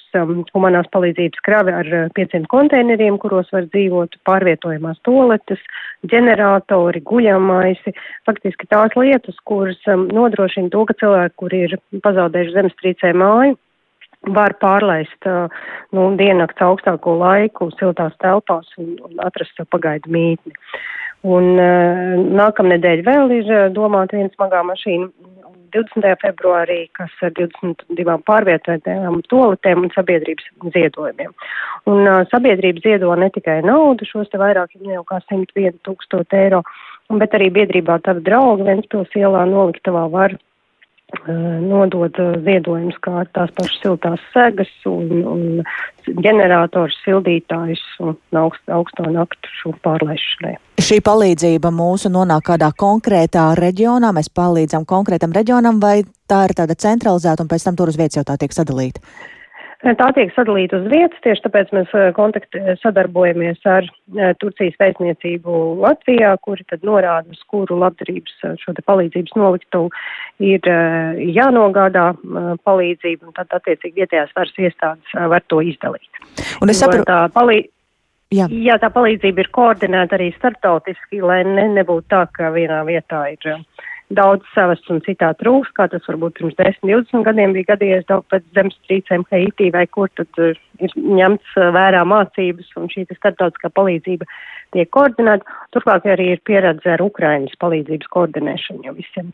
humanās 0.55 0.87
palīdzības 0.95 1.43
kravi 1.45 1.75
ar 1.77 1.89
500 2.17 2.49
konteineriem, 2.49 3.19
kuros 3.21 3.51
var 3.53 3.67
dzīvot 3.67 4.17
pārvietojamās 4.25 4.97
toaletes, 5.05 5.61
ģeneratori, 6.09 7.03
guļamaisi. 7.05 7.93
Faktiski 8.25 8.65
tās 8.73 8.97
lietas, 8.97 9.37
kuras 9.45 9.77
nodrošina 9.85 10.73
to, 10.73 10.81
ka 10.89 10.97
cilvēki, 11.03 11.37
kuri 11.43 11.61
ir 11.67 11.77
pazaudējuši 12.01 12.57
zemestrīcē 12.57 13.13
māju, 13.13 13.59
var 14.33 14.57
pārlaist 14.57 15.29
nu, 15.93 16.09
diennakts 16.17 16.65
augstāko 16.65 17.19
laiku 17.19 17.69
siltās 17.77 18.17
telpās 18.23 18.73
un, 18.81 18.95
un 19.05 19.21
atrast 19.21 19.61
pagaidu 19.69 20.09
mītni. 20.09 20.57
Un 21.23 21.53
uh, 21.55 22.15
nākamnedēļ 22.35 23.03
vēl 23.05 23.37
ir 23.37 23.51
domāta 23.75 24.17
viena 24.17 24.31
smagā 24.33 24.63
mašīna 24.67 25.07
20. 25.73 26.05
februārī, 26.21 26.79
kas 26.93 27.13
ar 27.25 27.31
22 27.37 28.17
pārvietotēm 28.27 29.21
toaletēm 29.31 29.87
un 29.87 29.93
sabiedrības 29.95 30.49
ziedojumiem. 30.75 31.31
Un 31.89 32.01
uh, 32.03 32.21
sabiedrība 32.31 32.83
ziedo 32.83 33.15
ne 33.15 33.31
tikai 33.33 33.61
naudu, 33.65 34.05
šos 34.09 34.29
te 34.31 34.41
vairāk 34.41 34.75
jau 34.75 35.05
kā 35.07 35.21
101 35.25 35.79
tūkstoši 35.87 36.41
eiro, 36.43 36.63
bet 37.23 37.39
arī 37.39 37.49
biedrībā 37.55 38.01
tavi 38.03 38.25
draugi 38.27 38.67
Ventspils 38.67 39.15
ielā 39.19 39.47
noliktavā 39.49 40.07
var 40.11 40.35
nodod 41.29 42.15
ziedojumus 42.41 42.97
kā 43.05 43.21
tās 43.37 43.51
pašas 43.53 43.81
siltās 43.83 44.21
segas 44.33 44.71
un, 44.89 45.11
un 45.29 45.43
ģenerators, 46.07 46.95
sildītājs 47.05 47.81
un 48.03 48.15
augst, 48.39 48.63
augsto 48.71 49.05
naktu 49.11 49.73
pārlaišanai. 49.85 50.55
Šī 50.83 50.99
palīdzība 51.05 51.71
mūsu 51.73 52.11
nonāk 52.11 52.49
kādā 52.49 52.71
konkrētā 52.77 53.51
reģionā, 53.59 54.11
mēs 54.15 54.31
palīdzam 54.33 54.87
konkrētam 54.89 55.35
reģionam, 55.35 55.79
vai 55.83 56.01
tā 56.27 56.43
ir 56.49 56.55
tāda 56.57 56.75
centralizēta 56.75 57.45
un 57.45 57.51
pēc 57.51 57.69
tam 57.69 57.79
tur 57.79 57.93
uz 57.93 57.99
vietas 57.99 58.19
jau 58.19 58.25
tā 58.27 58.37
tiek 58.41 58.55
sadalīta? 58.55 59.03
Tā 59.83 60.05
tiek 60.15 60.29
sadalīta 60.31 60.77
uz 60.79 60.85
vietas, 60.87 61.19
tieši 61.25 61.43
tāpēc 61.43 61.71
mēs 61.75 61.89
eh, 61.99 62.05
kontakti 62.15 62.61
eh, 62.61 62.77
sadarbojamies 62.79 63.65
ar 63.67 63.83
eh, 63.83 64.31
Turcijas 64.39 64.77
vēstniecību 64.79 65.57
Latvijā, 65.83 66.29
kuri 66.45 66.63
tad 66.71 66.85
norāda, 66.87 67.27
uz 67.35 67.41
kuru 67.51 67.81
labdarības 67.81 68.55
šo 68.61 68.75
te 68.77 68.85
palīdzības 68.87 69.35
noliktu 69.35 69.89
ir 70.43 70.63
jānogādā 71.35 72.05
palīdzību, 72.63 73.27
un 73.27 73.35
tad 73.35 73.51
attiecīgi 73.59 73.99
vietējās 74.05 74.31
varas 74.37 74.59
iestādes 74.63 75.15
var 75.35 75.43
to 75.51 75.59
izdalīt. 75.61 76.23
Un 76.63 76.71
es 76.71 76.79
saprotu. 76.79 77.11
Jā. 78.33 78.47
Jā, 78.49 78.79
tā 78.81 78.89
palīdzība 78.89 79.43
ir 79.43 79.49
koordinēta 79.53 80.15
arī 80.17 80.31
starptautiski, 80.39 81.19
lai 81.21 81.43
ne, 81.45 81.67
nebūtu 81.75 82.07
tā, 82.09 82.23
ka 82.33 82.49
vienā 82.55 82.79
vietā 82.87 83.27
ir 83.35 83.59
daudz 84.17 84.47
savas 84.53 84.81
un 84.93 85.01
citā 85.05 85.31
trūks, 85.39 85.71
kā 85.77 85.87
tas 85.91 86.05
varbūt 86.09 86.39
pirms 86.39 86.57
10, 86.59 86.81
20 86.87 87.25
gadiem 87.27 87.55
bija 87.55 87.73
gadījies 87.73 88.07
daudz 88.09 88.27
pēc 88.33 88.45
zemestrīcēm 88.57 89.25
Haitī 89.31 89.69
vai 89.75 89.85
kur 89.91 90.11
tad 90.17 90.41
uh, 90.41 90.57
ir 90.79 90.97
ņemts 90.97 91.55
uh, 91.59 91.69
vērā 91.75 92.03
mācības 92.09 92.75
un 92.81 92.91
šī 92.93 93.07
starptautiskā 93.11 93.73
palīdzība 93.77 94.27
tiek 94.75 94.91
koordinēta. 94.93 95.57
Turklāt 95.75 96.05
arī 96.09 96.33
ir 96.35 96.43
pieredze 96.45 96.95
ar 96.95 97.03
Ukraiņas 97.05 97.59
palīdzības 97.61 98.13
koordinēšanu 98.13 98.87
jau 98.89 98.95
visiem. 98.97 99.33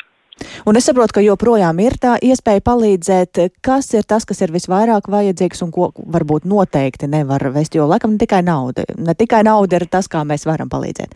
Un 0.67 0.77
es 0.79 0.85
saprotu, 0.87 1.17
ka 1.17 1.23
joprojām 1.23 1.79
ir 1.83 1.97
tā 2.01 2.15
iespēja 2.23 2.63
palīdzēt. 2.63 3.41
Kas 3.65 3.91
ir 3.97 4.05
tas, 4.07 4.25
kas 4.27 4.39
ir 4.45 4.53
visvairāk 4.55 5.09
vajadzīgs 5.11 5.63
un 5.65 5.73
ko 5.75 5.89
varbūt 5.99 6.47
noteikti 6.49 7.09
nevar 7.11 7.43
vest, 7.55 7.75
jo 7.75 7.87
laikam 7.89 8.15
ne 8.15 8.23
tikai 8.23 8.41
nauda. 8.45 8.87
Ne 8.97 9.15
tikai 9.19 9.43
nauda 9.47 9.79
ir 9.79 9.89
tas, 9.91 10.07
kā 10.11 10.23
mēs 10.27 10.47
varam 10.47 10.71
palīdzēt. 10.71 11.15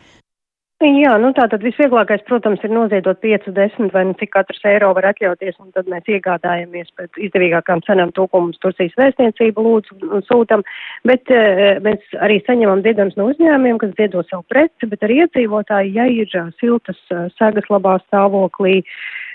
Jā, 0.84 1.14
nu 1.16 1.30
tā 1.32 1.46
tad 1.48 1.62
visvieglākais, 1.64 2.26
protams, 2.28 2.60
ir 2.66 2.74
noziedot 2.76 3.16
5, 3.24 3.46
10 3.56 3.94
vai 3.94 4.02
nu 4.10 4.16
cik 4.20 4.34
katrs 4.34 4.66
eiro 4.68 4.90
var 4.98 5.06
atļauties, 5.14 5.56
un 5.64 5.70
tad 5.72 5.88
mēs 5.88 6.10
iegādājamies 6.12 6.90
pēc 7.00 7.22
izdevīgākām 7.30 7.80
cenām 7.88 8.12
to, 8.12 8.26
ko 8.28 8.42
mums 8.44 8.60
Turcijas 8.60 8.98
vēstniecība 9.00 9.64
lūdzu 9.64 10.12
un 10.12 10.26
sūtam, 10.28 10.66
bet 11.08 11.32
e, 11.32 11.78
mēs 11.86 12.04
arī 12.20 12.42
saņemam 12.44 12.84
ziedojumus 12.84 13.16
no 13.16 13.30
uzņēmumiem, 13.32 13.80
kas 13.80 13.96
ziedo 13.96 14.26
savu 14.28 14.44
preci, 14.52 14.90
bet 14.92 15.08
arī 15.08 15.22
iedzīvotāji, 15.24 15.96
ja 15.96 16.10
ir 16.12 16.36
uh, 16.36 16.52
siltas 16.60 17.00
uh, 17.16 17.30
sagas 17.40 17.72
labā 17.72 17.96
stāvoklī, 18.04 18.82
e, 18.84 18.86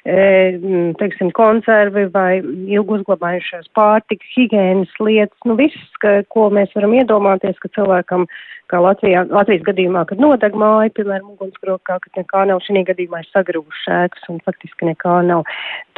teiksim, 0.08 1.32
konservi 1.36 2.06
vai 2.14 2.38
ilgu 2.40 2.98
uzglabājušās 2.98 3.68
pārtikas, 3.76 4.28
higienas 4.36 4.92
lietas, 5.02 5.36
nu 5.44 5.58
viss, 5.58 5.98
ka, 6.02 6.22
ko 6.32 6.48
mēs 6.54 6.72
varam 6.76 6.94
iedomāties, 6.96 7.58
ka 7.60 7.70
cilvēkam 7.76 8.24
kā 8.68 8.80
Latvijā, 8.84 9.22
Latvijas 9.32 9.64
gadījumā, 9.66 10.04
kad 10.08 10.20
nodeg 10.20 10.56
māja, 10.58 10.92
piemēram, 10.96 11.32
ugunsgrokā, 11.34 11.98
kad 12.04 12.18
nekā 12.20 12.44
nav, 12.50 12.60
šī 12.64 12.82
gadījumā 12.88 13.22
ir 13.22 13.28
sagrūvuši 13.32 13.92
ēkas 13.96 14.26
un 14.32 14.40
faktiski 14.44 14.90
nekā 14.90 15.14
nav. 15.28 15.44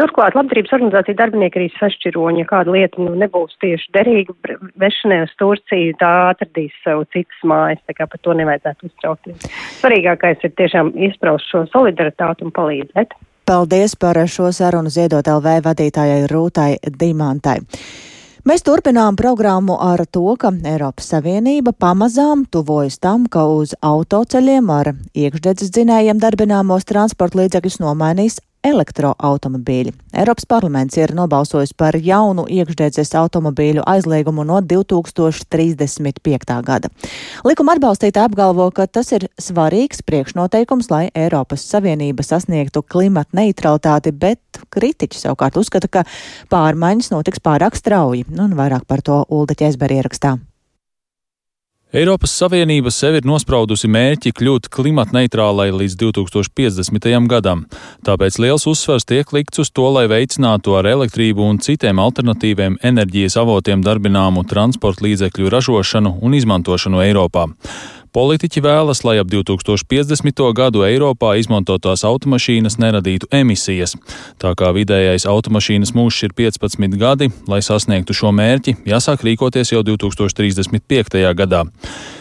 Turklāt 0.01 0.37
labdarības 0.39 0.77
organizācija 0.79 1.19
darbinieki 1.19 1.61
arī 1.61 1.71
sašķiroņa, 1.77 2.45
ja 2.45 2.51
kāda 2.51 2.75
lieta 2.77 3.03
nu, 3.03 3.17
nebūs 3.19 3.59
tieši 3.63 3.91
derīga 3.97 4.37
vešanai 4.81 5.25
uz 5.27 5.35
Turciju, 5.43 5.97
tā 6.03 6.13
atradīs 6.31 6.77
sev 6.85 7.03
citas 7.15 7.43
mājas, 7.43 7.83
tā 7.91 7.99
kā 7.99 8.07
par 8.11 8.23
to 8.23 8.39
nevajadzētu 8.39 8.91
uztraukties. 8.91 9.51
Svarīgākais 9.81 10.47
ir 10.47 10.55
tiešām 10.63 10.95
izpraust 11.11 11.51
šo 11.51 11.67
solidaritātu 11.75 12.47
un 12.47 12.55
palīdzēt. 12.55 13.19
Paldies 13.51 13.97
par 13.97 14.15
šo 14.31 14.53
sarunu 14.55 14.93
ziedot 14.95 15.27
LV 15.27 15.57
vadītājai 15.65 16.29
Rūtai 16.31 16.77
Dimantai. 17.01 17.57
Mēs 18.47 18.63
turpinām 18.63 19.17
programmu 19.19 19.75
ar 19.83 20.05
to, 20.07 20.37
ka 20.39 20.53
Eiropas 20.71 21.09
Savienība 21.11 21.73
pamazām 21.75 22.45
tuvojas 22.47 23.01
tam, 23.03 23.25
ka 23.27 23.49
uz 23.51 23.75
autoceļiem 23.83 24.71
ar 24.71 24.93
iekšdedzes 25.19 25.75
dzinējiem 25.75 26.23
darbināmos 26.23 26.87
transporta 26.87 27.43
līdzekļus 27.43 27.81
nomainīs 27.83 28.39
elektroautomobīļi. 28.67 29.93
Eiropas 30.21 30.47
parlaments 30.49 30.97
ir 31.01 31.15
nobalsojis 31.17 31.73
par 31.77 31.97
jaunu 31.97 32.45
iekšdedzes 32.51 33.15
automobīļu 33.21 33.85
aizliegumu 33.89 34.45
no 34.45 34.61
2035. 34.61 36.59
gada. 36.67 36.91
Likuma 37.47 37.77
atbalstītāji 37.77 38.29
apgalvo, 38.29 38.71
ka 38.75 38.87
tas 38.87 39.13
ir 39.17 39.29
svarīgs 39.41 40.05
priekšnoteikums, 40.07 40.91
lai 40.93 41.09
Eiropas 41.15 41.65
Savienība 41.71 42.27
sasniegtu 42.27 42.83
klimata 42.83 43.41
neutralitāti, 43.41 44.13
bet 44.13 44.41
kritiķi 44.75 45.17
savukārt 45.25 45.57
uzskata, 45.61 45.89
ka 45.89 46.05
pārmaiņas 46.53 47.13
notiks 47.15 47.41
pārāk 47.45 47.79
strauji, 47.79 48.29
un 48.37 48.55
vairāk 48.59 48.85
par 48.87 49.01
to 49.07 49.25
Ulda 49.31 49.55
Ķēzber 49.57 50.01
ierakstā. 50.01 50.50
Eiropas 51.91 52.31
Savienība 52.39 52.93
sev 52.95 53.17
ir 53.19 53.25
nospraudusi 53.27 53.89
mērķi 53.91 54.31
kļūt 54.39 54.69
klimatneitrālai 54.71 55.73
līdz 55.75 55.97
2050. 55.99 57.09
gadam, 57.27 57.65
tāpēc 58.07 58.37
liels 58.39 58.69
uzsvars 58.71 59.09
tiek 59.11 59.33
likts 59.35 59.59
uz 59.59 59.73
to, 59.75 59.89
lai 59.91 60.05
veicinātu 60.07 60.77
ar 60.79 60.87
elektrību 60.87 61.43
un 61.43 61.59
citiem 61.59 61.99
alternatīviem 61.99 62.79
enerģijas 62.87 63.41
avotiem 63.43 63.83
darbināmu 63.83 64.47
transporta 64.47 65.03
līdzekļu 65.09 65.51
ražošanu 65.51 66.21
un 66.23 66.39
izmantošanu 66.39 67.03
Eiropā. 67.09 67.49
Politiķi 68.11 68.59
vēlas, 68.65 69.05
lai 69.07 69.21
ap 69.23 69.29
2050. 69.31 70.41
gadu 70.59 70.83
Eiropā 70.83 71.37
izmantotās 71.39 72.03
automašīnas 72.09 72.75
neradītu 72.83 73.29
emisijas. 73.31 73.95
Tā 74.43 74.51
kā 74.59 74.73
vidējais 74.75 75.29
automašīnas 75.31 75.95
mūžs 75.95 76.25
ir 76.27 76.35
15 76.35 76.99
gadi, 76.99 77.31
lai 77.47 77.61
sasniegtu 77.63 78.17
šo 78.17 78.33
mērķi, 78.35 78.81
jāsāk 78.91 79.23
rīkoties 79.29 79.71
jau 79.77 79.85
2035. 79.87 81.23
gadā. 81.39 81.63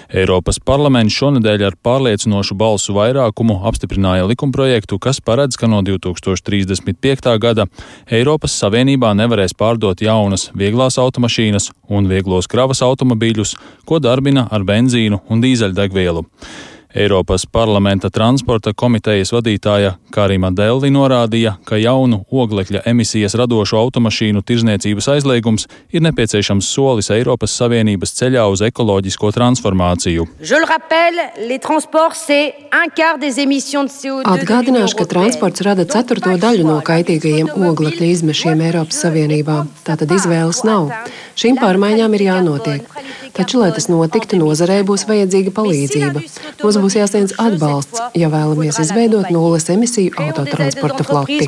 Eiropas 0.09 0.57
parlaments 0.65 1.13
šonadēļ 1.13 1.63
ar 1.67 1.75
pārliecinošu 1.85 2.55
balsu 2.57 2.95
vairākumu 2.95 3.59
apstiprināja 3.69 4.25
likumprojektu, 4.31 4.97
kas 4.97 5.19
paredz, 5.21 5.53
ka 5.53 5.69
no 5.69 5.83
2035. 5.85 7.35
gada 7.37 7.67
Eiropas 8.09 8.55
Savienībā 8.57 9.11
nevarēs 9.13 9.53
pārdot 9.53 10.01
jaunas 10.01 10.47
vieglās 10.57 10.97
automašīnas 10.97 11.69
un 11.93 12.09
vieglos 12.09 12.49
kravas 12.49 12.81
automobīļus, 12.87 13.53
ko 13.85 14.01
darbina 14.01 14.47
ar 14.49 14.65
benzīnu 14.65 15.21
un 15.29 15.45
dīzeļdegvielu. 15.45 16.25
Eiropas 16.95 17.43
parlamenta 17.45 18.09
transporta 18.09 18.71
komitejas 18.73 19.29
vadītāja 19.29 19.91
Karima 20.09 20.49
Delli 20.49 20.89
norādīja, 20.89 21.51
ka 21.61 21.77
jaunu 21.77 22.23
oglekļa 22.33 22.81
emisijas 22.89 23.35
radošu 23.37 23.77
automašīnu 23.77 24.41
tirzniecības 24.41 25.07
aizliegums 25.13 25.67
ir 25.93 26.01
nepieciešams 26.07 26.65
solis 26.65 27.11
Eiropas 27.13 27.53
Savienības 27.61 28.15
ceļā 28.17 28.47
uz 28.49 28.63
ekoloģisko 28.65 29.29
transformāciju. 29.37 30.25
Atgādināšu, 34.33 34.97
ka 34.97 35.05
transports 35.13 35.61
rada 35.69 35.85
ceturto 35.85 36.33
daļu 36.41 36.65
no 36.71 36.79
kaitīgajiem 36.89 37.53
oglekļa 37.69 38.09
izmešiem 38.15 38.65
Eiropas 38.65 39.05
Savienībā. 39.05 39.61
Tātad 39.85 40.09
izvēles 40.17 40.65
nav. 40.65 40.89
Šīm 41.37 41.61
pārmaiņām 41.61 42.17
ir 42.17 42.27
jānotiek. 42.31 42.89
taču, 43.37 43.59
lai 43.61 43.69
tas 43.75 43.87
notiktu, 43.91 44.39
nozarei 44.41 44.81
būs 44.83 45.05
vajadzīga 45.07 45.53
palīdzība. 45.55 46.23
Mums 46.63 46.78
būs 46.81 46.95
jāsniedz 46.97 47.35
atbalsts, 47.41 48.01
ja 48.17 48.29
vēlamies 48.31 48.79
izveidot 48.81 49.29
nulles 49.33 49.67
emisiju 49.71 50.15
autotransporta 50.23 51.05
floti. 51.07 51.39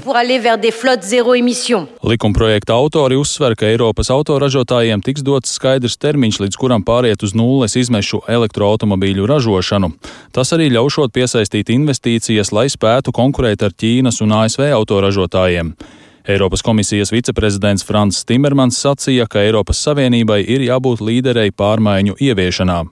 Likumprojekta 2.12 2.76
autori 2.76 3.18
uzsver, 3.20 3.56
ka 3.60 3.70
Eiropas 3.70 4.12
autoražotājiem 4.14 5.04
tiks 5.06 5.26
dots 5.26 5.56
skaidrs 5.58 5.98
termiņš, 6.02 6.42
līdz 6.46 6.60
kuram 6.60 6.86
pāriet 6.88 7.24
uz 7.26 7.36
nulles 7.38 7.78
izmešu 7.80 8.22
elektroautomobīļu 8.28 9.28
ražošanu. 9.32 9.92
Tas 10.36 10.54
arī 10.56 10.70
ļaušot 10.76 11.16
piesaistīt 11.16 11.74
investīcijas, 11.74 12.54
lai 12.56 12.68
spētu 12.72 13.16
konkurēt 13.16 13.66
ar 13.66 13.76
Ķīnas 13.76 14.22
un 14.26 14.38
ASV 14.44 14.70
autoražotājiem. 14.76 15.76
Eiropas 16.28 16.62
komisijas 16.62 17.10
viceprezidents 17.12 17.86
Frans 17.86 18.22
Timermans 18.30 18.78
sacīja, 18.78 19.26
ka 19.26 19.42
Eiropas 19.42 19.82
Savienībai 19.82 20.44
ir 20.46 20.68
jābūt 20.68 21.02
līderei 21.02 21.50
pārmaiņu 21.50 22.20
ieviešanā. 22.22 22.84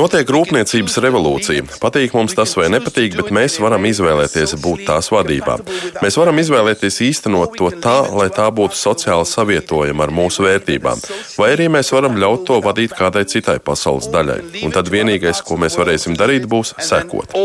Notiek 0.00 0.30
rūpniecības 0.32 0.96
revolūcija. 1.04 1.66
Patīk 1.82 2.14
mums 2.16 2.36
tas 2.38 2.54
vai 2.56 2.70
nepatīk, 2.72 3.18
bet 3.18 3.28
mēs 3.34 3.58
varam 3.60 3.84
izvēlēties 3.90 4.56
būt 4.62 4.86
tās 4.88 5.10
vadībā. 5.12 5.58
Mēs 6.00 6.16
varam 6.16 6.40
izvēlēties 6.40 7.00
īstenot 7.10 7.58
to 7.60 7.68
tā, 7.84 7.98
lai 8.16 8.30
tā 8.32 8.48
būtu 8.48 8.78
sociāli 8.78 9.28
savietojama 9.28 10.06
ar 10.06 10.14
mūsu 10.16 10.46
vērtībām, 10.46 11.02
vai 11.36 11.50
arī 11.56 11.68
mēs 11.76 11.92
varam 11.92 12.16
ļaut 12.16 12.46
to 12.48 12.60
vadīt 12.64 12.96
kādai 12.96 13.26
citai 13.28 13.58
pasaules 13.60 14.08
daļai. 14.14 14.40
Un 14.64 14.72
tad 14.72 14.88
vienīgais, 14.92 15.44
ko 15.44 15.60
mēs 15.60 15.76
varēsim 15.76 16.16
darīt, 16.16 16.48
būs 16.48 16.72
sekot. 16.80 17.36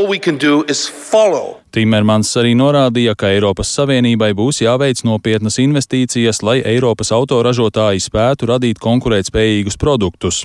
Timermans 1.74 2.30
arī 2.38 2.52
norādīja, 2.54 3.16
ka 3.18 3.32
Eiropas 3.34 3.72
Savienībai 3.74 4.30
būs 4.38 4.60
jāveic 4.62 5.00
nopietnas 5.08 5.58
investīcijas, 5.64 6.44
lai 6.46 6.60
Eiropas 6.62 7.10
autoražotāji 7.16 8.04
spētu 8.06 8.52
radīt 8.52 8.78
konkurētspējīgus 8.84 9.80
produktus. 9.82 10.44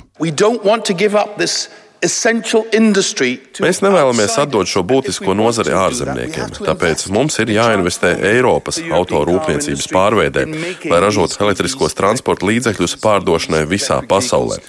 Mēs 3.59 3.81
nevēlamies 3.83 4.37
atdot 4.39 4.69
šo 4.71 4.85
būtisko 4.87 5.33
nozari 5.35 5.73
ārzemniekiem, 5.75 6.53
tāpēc 6.63 7.01
mums 7.11 7.35
ir 7.43 7.51
jāinvestē 7.51 8.13
Eiropas 8.29 8.77
autorūpniecības 8.79 9.89
pārveidē, 9.91 10.45
lai 10.87 10.99
ražotu 11.03 11.41
elektriskos 11.43 11.97
transporta 11.97 12.47
līdzekļus 12.47 12.95
pārdošanai 13.03 13.65
visā 13.67 13.97
pasaulē. 14.07 14.61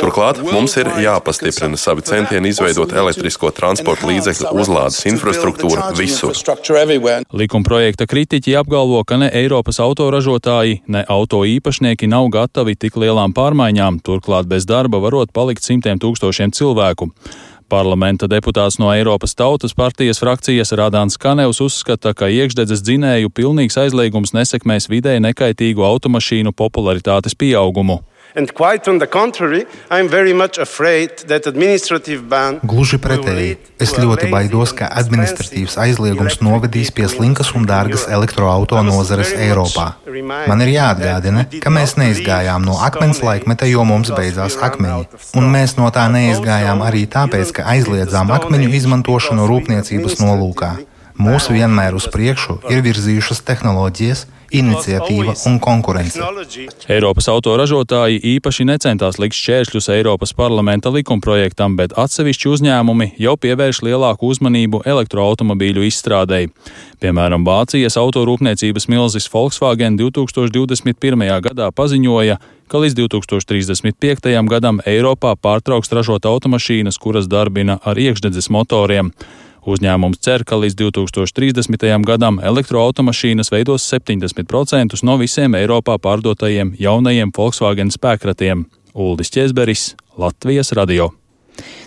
Turklāt 0.00 0.40
mums 0.46 0.78
ir 0.80 0.88
jāpastiprina 1.04 1.76
savi 1.76 2.06
centieni 2.08 2.54
izveidot 2.54 2.94
elektrisko 2.96 3.52
transporta 3.52 4.08
līdzekļu 4.08 4.54
uzlādes 4.56 5.04
infrastruktūru 5.12 5.90
visur. 5.98 6.32
Likuma 7.36 7.68
projekta 7.68 8.08
kritiķi 8.08 8.56
apgalvo, 8.62 9.02
ka 9.04 9.20
ne 9.20 9.28
Eiropas 9.42 9.82
autoražotāji, 9.84 10.80
ne 10.88 11.04
auto 11.04 11.44
īpašnieki 11.44 12.08
nav 12.08 12.32
gatavi 12.32 12.78
tik 12.80 12.96
lielām 12.96 13.36
pārmaiņām, 13.36 14.00
turklāt 14.08 14.48
bez 14.48 14.64
darba 14.64 15.02
varot 15.04 15.36
palikt 15.36 15.68
simtiem 15.68 16.00
tūkstošiem 16.00 16.56
cilvēku 16.56 16.77
cilvēku. 16.78 17.10
Parlamenta 17.68 18.24
deputāts 18.26 18.78
no 18.80 18.88
Eiropas 18.94 19.34
Tautas 19.36 19.74
partijas 19.76 20.22
frakcijas 20.22 20.72
Rādāns 20.72 21.18
Kanevs 21.20 21.60
uzskata, 21.60 22.14
ka 22.14 22.30
iekšdedzes 22.32 22.80
dzinēju 22.80 23.28
pilnīgs 23.28 23.76
aizliegums 23.76 24.32
nesekmēs 24.32 24.88
vidē 24.88 25.18
nekaitīgu 25.20 25.84
automašīnu 25.84 26.54
popularitātes 26.56 27.36
pieaugumu. 27.36 28.00
Gluži 32.68 32.98
pretēji, 33.00 33.54
es 33.80 33.94
ļoti 33.96 34.28
baidos, 34.32 34.74
ka 34.76 34.90
administratīvs 35.00 35.78
aizliegums 35.80 36.38
novedīs 36.44 36.92
pie 36.94 37.08
slinkas 37.08 37.54
un 37.56 37.64
dārgas 37.68 38.04
elektroauto 38.12 38.82
nozares 38.84 39.32
Eiropā. 39.32 39.88
Man 40.50 40.64
ir 40.66 40.74
jāatgādina, 40.74 41.46
ka 41.62 41.72
mēs 41.72 41.96
neizgājām 42.00 42.68
no 42.68 42.76
akmens 42.84 43.22
laikmeta, 43.24 43.68
jo 43.70 43.86
mums 43.88 44.12
beidzās 44.12 44.58
akmeņi, 44.68 45.20
un 45.40 45.50
mēs 45.54 45.78
no 45.80 45.88
tā 45.94 46.04
neizgājām 46.12 46.84
arī 46.84 47.06
tāpēc, 47.08 47.56
ka 47.56 47.68
aizliedzām 47.72 48.32
akmeņu 48.36 48.72
izmantošanu 48.82 49.48
rūpniecības 49.48 50.20
nolūkā. 50.20 50.74
Mūs 51.18 51.48
vienmēr 51.50 51.96
uz 51.98 52.06
priekšu 52.12 52.60
ir 52.70 52.84
virzījušas 52.84 53.40
tehnoloģijas, 53.48 54.28
iniciatīva 54.50 55.34
un 55.48 55.58
konkurence. 55.62 56.20
Eiropas 56.88 57.28
autoražotāji 57.32 58.20
īpaši 58.36 58.66
necentās 58.68 59.18
likt 59.20 59.36
šķēršļus 59.38 59.90
Eiropas 59.94 60.34
parlamenta 60.36 60.92
likumprojektam, 60.94 61.76
bet 61.78 61.96
atsevišķi 61.98 62.52
uzņēmumi 62.54 63.10
jau 63.22 63.36
pievērš 63.40 63.82
lielāku 63.86 64.30
uzmanību 64.32 64.82
elektroautomobīļu 64.88 65.86
izstrādēji. 65.88 66.52
Piemēram, 67.02 67.44
Vācijas 67.46 67.98
autorūpniecības 68.00 68.88
milzis 68.90 69.28
Volkswagen 69.32 69.98
2021. 70.00 71.26
gadā 71.44 71.68
paziņoja, 71.70 72.38
ka 72.68 72.80
līdz 72.82 72.96
2035. 73.04 74.32
gadam 74.48 74.80
Eiropā 74.86 75.34
pārtrauks 75.40 75.92
ražot 75.94 76.26
automašīnas, 76.28 76.98
kuras 77.00 77.28
darbina 77.30 77.78
ar 77.84 78.00
iekšdedzes 78.00 78.50
motoriem. 78.52 79.12
Uzņēmums 79.68 80.22
cer, 80.24 80.46
ka 80.48 80.56
līdz 80.56 80.78
2030. 80.78 81.84
gadam 82.08 82.38
elektroautomašīnas 82.40 83.52
veidos 83.52 83.84
70% 83.92 85.02
no 85.04 85.18
visiem 85.20 85.58
Eiropā 85.58 85.98
pārdotajiem 86.00 86.72
jaunajiem 86.80 87.34
Volkswagen 87.36 87.92
spēkratiem. 87.92 88.64
Uldis 88.96 89.34
Česberis, 89.34 89.90
Latvijas 90.16 90.72
radio. 90.72 91.17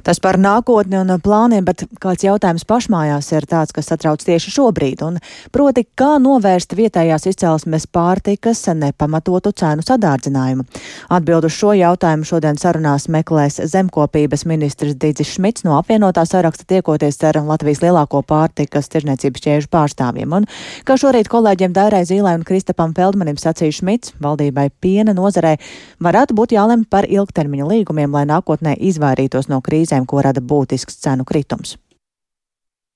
Tas 0.05 0.19
par 0.23 0.39
nākotni 0.41 0.97
un 0.99 1.13
plāniem, 1.21 1.65
bet 1.65 1.83
kāds 2.01 2.25
jautājums 2.25 2.65
pašmājās 2.67 3.31
ir 3.35 3.45
tāds, 3.49 3.73
kas 3.75 3.91
satrauc 3.91 4.23
tieši 4.25 4.53
šobrīd, 4.55 5.03
un 5.05 5.19
proti, 5.53 5.85
kā 5.97 6.15
novērst 6.21 6.75
vietējās 6.77 7.27
izcelsmes 7.29 7.87
pārtikas 7.87 8.63
nepamatotu 8.75 9.53
cenu 9.61 9.85
sadārdzinājumu. 9.85 10.65
Atbild 11.13 11.45
uz 11.47 11.55
šo 11.55 11.75
jautājumu 11.77 12.27
šodien 12.27 12.59
sarunās 12.61 13.07
meklēs 13.11 13.61
zemkopības 13.71 14.45
ministrs 14.49 14.97
Dīdzis 15.01 15.35
Šmits 15.35 15.65
no 15.67 15.77
apvienotā 15.77 16.25
saraksta 16.27 16.65
tiekoties 16.69 17.21
ar 17.27 17.41
Latvijas 17.45 17.83
lielāko 17.83 18.23
pārtikas 18.27 18.89
tirniecības 18.91 19.45
ķēžu 19.45 19.71
pārstāvjiem. 19.71 20.33
Un, 20.41 20.47
kā 20.87 20.97
šorīt 20.99 21.29
kolēģiem 21.31 21.75
Dairai 21.77 22.03
Zīlai 22.09 22.35
un 22.39 22.45
Kristapam 22.47 22.95
Feldmanim 22.97 23.39
sacīja 23.39 23.77
Šmits, 23.79 24.15
valdībai 24.21 24.69
piena 24.81 25.13
nozarē 25.17 25.55
varētu 26.01 26.37
būt 26.37 26.55
jālem 26.57 26.85
par 26.89 27.07
ilgtermiņa 27.09 27.69
līgumiem, 27.69 28.11
lai 28.13 28.25
nākotnē 28.29 28.75
izvairītos 28.91 29.49
no 29.51 29.60
krīzēm, 29.65 30.07
ko 30.09 30.21
rada 30.25 30.41
būtisks 30.41 30.99
cenu 31.03 31.25
kritums. 31.27 31.77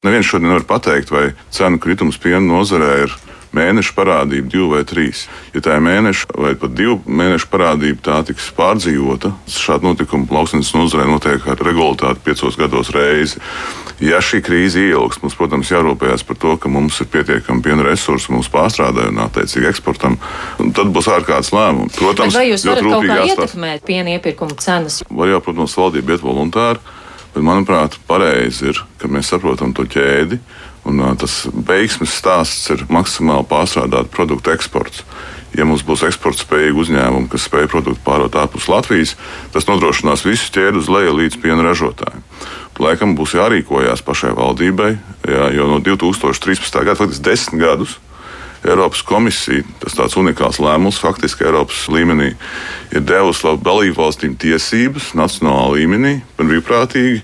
Neviens 0.05 0.27
šodien 0.29 0.51
nevar 0.51 0.67
pateikt, 0.69 1.09
vai 1.09 1.31
cenu 1.53 1.79
kritums 1.81 2.19
piena 2.21 2.43
nozarē 2.45 2.91
ir 3.05 3.15
mēneša 3.55 3.95
parādība, 3.95 4.49
divi 4.51 4.67
vai 4.71 4.83
trīs. 4.87 5.25
Ja 5.55 5.63
tā 5.63 5.77
ir 5.77 5.85
mēneša 5.85 6.35
vai 6.41 6.53
pat 6.59 6.75
divu 6.77 6.99
mēnešu 7.07 7.49
parādība, 7.51 8.01
tā 8.05 8.19
tiks 8.27 8.51
pārdzīvota. 8.57 9.31
Šāda 9.51 9.89
notikuma 9.89 10.27
lauksnes 10.37 10.73
nozarē 10.75 11.07
notiek 11.09 11.47
ar 11.47 11.63
regulāri 11.63 12.19
piecos 12.25 12.59
gados 12.59 12.91
reizi. 12.95 13.41
Ja 14.03 14.19
šī 14.19 14.41
krīze 14.43 14.81
ilgs, 14.89 15.21
mums, 15.23 15.37
protams, 15.39 15.69
jārūpējas 15.71 16.25
par 16.27 16.39
to, 16.41 16.57
ka 16.59 16.67
mums 16.71 16.97
ir 16.99 17.07
pietiekami 17.13 17.63
piena 17.63 17.85
resursi 17.85 18.33
mūsu 18.35 18.51
pārstrādē 18.51 19.07
un 19.13 19.21
attiecīgi 19.23 19.69
eksportam. 19.69 20.17
Un 20.59 20.73
tad 20.75 20.91
būs 20.95 21.07
ārkārtas 21.13 21.53
lēmumi. 21.55 21.93
Protams, 21.95 22.35
Bet 22.35 22.41
vai 22.41 22.49
jūs 22.49 22.67
varat 22.67 22.83
kaut 22.83 23.07
kā 23.07 23.21
ietekmēt 23.31 23.87
piena 23.87 24.17
iepirkuma 24.17 24.59
cenas? 24.59 24.99
Var 25.07 25.31
jau, 25.31 25.41
protams, 25.47 25.77
valdība 25.79 26.17
iet 26.17 26.25
voluntāri. 26.27 26.83
Bet, 27.35 27.43
manuprāt, 27.43 27.95
pareizi 28.07 28.69
ir, 28.71 28.83
ka 28.99 29.07
mēs 29.11 29.31
saprotam 29.31 29.71
to 29.75 29.83
ķēdi, 29.91 30.41
un 30.85 31.01
tas 31.19 31.43
veiksmes 31.67 32.13
stāsts 32.13 32.69
ir 32.73 32.85
maksimāli 32.93 33.47
pārstrādāt 33.49 34.11
produktu 34.13 34.53
eksports. 34.53 35.03
Ja 35.55 35.63
mums 35.67 35.85
būs 35.87 36.03
eksporta 36.03 36.43
spējīgi 36.43 36.81
uzņēmumi, 36.83 37.29
kas 37.31 37.45
spēj 37.47 37.69
produktu 37.71 38.03
pārdot 38.03 38.35
ārpus 38.35 38.67
Latvijas, 38.67 39.15
tas 39.55 39.69
nodrošinās 39.69 40.25
visu 40.27 40.51
ķēdi 40.55 40.81
uz 40.81 40.89
leju 40.91 41.15
līdz 41.21 41.39
piena 41.41 41.63
ražotājiem. 41.63 42.23
Laikam 42.75 43.13
būs 43.15 43.37
jārīkojas 43.37 44.03
pašai 44.03 44.33
valdībai, 44.35 44.97
jā, 45.31 45.45
jo 45.55 45.69
no 45.69 45.79
2013. 45.79 46.81
gada, 46.83 46.97
faktiski 46.99 47.23
desmit 47.23 47.63
gadus, 47.63 47.95
Eiropas 48.65 49.03
komisija, 49.05 49.61
tas 49.79 49.93
tāds 49.93 50.15
unikāls 50.17 50.57
lēmums, 50.59 50.97
faktiski 50.97 51.45
Eiropas 51.45 51.85
līmenī 51.91 52.31
ir 52.91 53.03
devusi 53.05 53.45
dalību 53.61 53.99
valstīm 53.99 54.33
tiesības 54.41 55.11
nacionālā 55.15 55.75
līmenī, 55.77 56.15
brīvprātīgi 56.39 57.21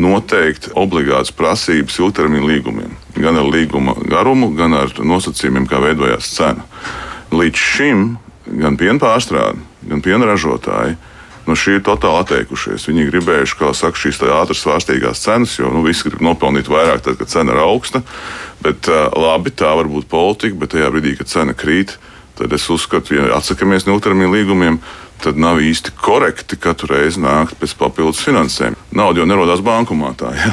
noteikt 0.00 0.70
obligātas 0.78 1.34
prasības 1.34 1.98
ilgtermiņa 1.98 2.50
līgumiem. 2.52 2.94
Gan 3.14 3.38
ar 3.38 3.46
līguma 3.46 3.94
garumu, 4.10 4.50
gan 4.58 4.74
ar 4.74 4.92
nosacījumiem, 4.98 5.68
kā 5.70 5.78
veidojās 5.82 6.32
cena. 6.34 6.64
Līdz 7.34 7.60
šim 7.60 8.06
gan 8.60 8.78
piena 8.80 8.98
pārstrāde, 9.02 9.60
gan 9.88 10.02
piena 10.04 10.26
ražotāji 10.28 10.96
no 11.44 11.56
šī 11.58 11.78
ir 11.78 11.84
totāli 11.84 12.22
atteikušies. 12.22 12.86
Viņi 12.88 13.08
gribējuši, 13.10 13.56
kā 13.60 13.72
saka, 13.76 14.00
šīs 14.00 14.22
ātras 14.32 14.62
svārstīgās 14.64 15.20
cenas, 15.24 15.58
jo 15.58 15.68
nu, 15.72 15.82
visi 15.84 16.08
grib 16.08 16.24
nopelnīt 16.24 16.70
vairāk, 16.72 17.04
tad, 17.04 17.18
kad 17.20 17.28
cena 17.28 17.52
ir 17.52 17.60
augsta. 17.64 18.00
Bet 18.64 18.88
labi, 18.88 19.52
tā 19.52 19.74
var 19.76 19.90
būt 19.90 20.08
politika, 20.08 20.56
bet 20.60 20.72
tajā 20.72 20.88
brīdī, 20.94 21.16
kad 21.20 21.28
cena 21.28 21.52
krīt, 21.56 21.98
tad 22.38 22.52
es 22.56 22.64
uzskatu, 22.72 23.18
ja 23.18 23.28
atsakāmies 23.36 23.84
no 23.86 23.98
ilgtermiņa 23.98 24.32
līgumiem, 24.32 24.80
tad 24.80 25.03
nav 25.32 25.60
īsti 25.64 25.94
korekti 26.00 26.58
katru 26.60 26.92
reizi 26.94 27.22
nākt 27.22 27.56
pēc 27.60 27.74
papildus 27.80 28.22
finansējuma. 28.26 28.78
Nauda 28.94 29.22
jau 29.22 29.28
nerodās 29.28 29.62
bankomātā. 29.64 30.34
Ja, 30.34 30.52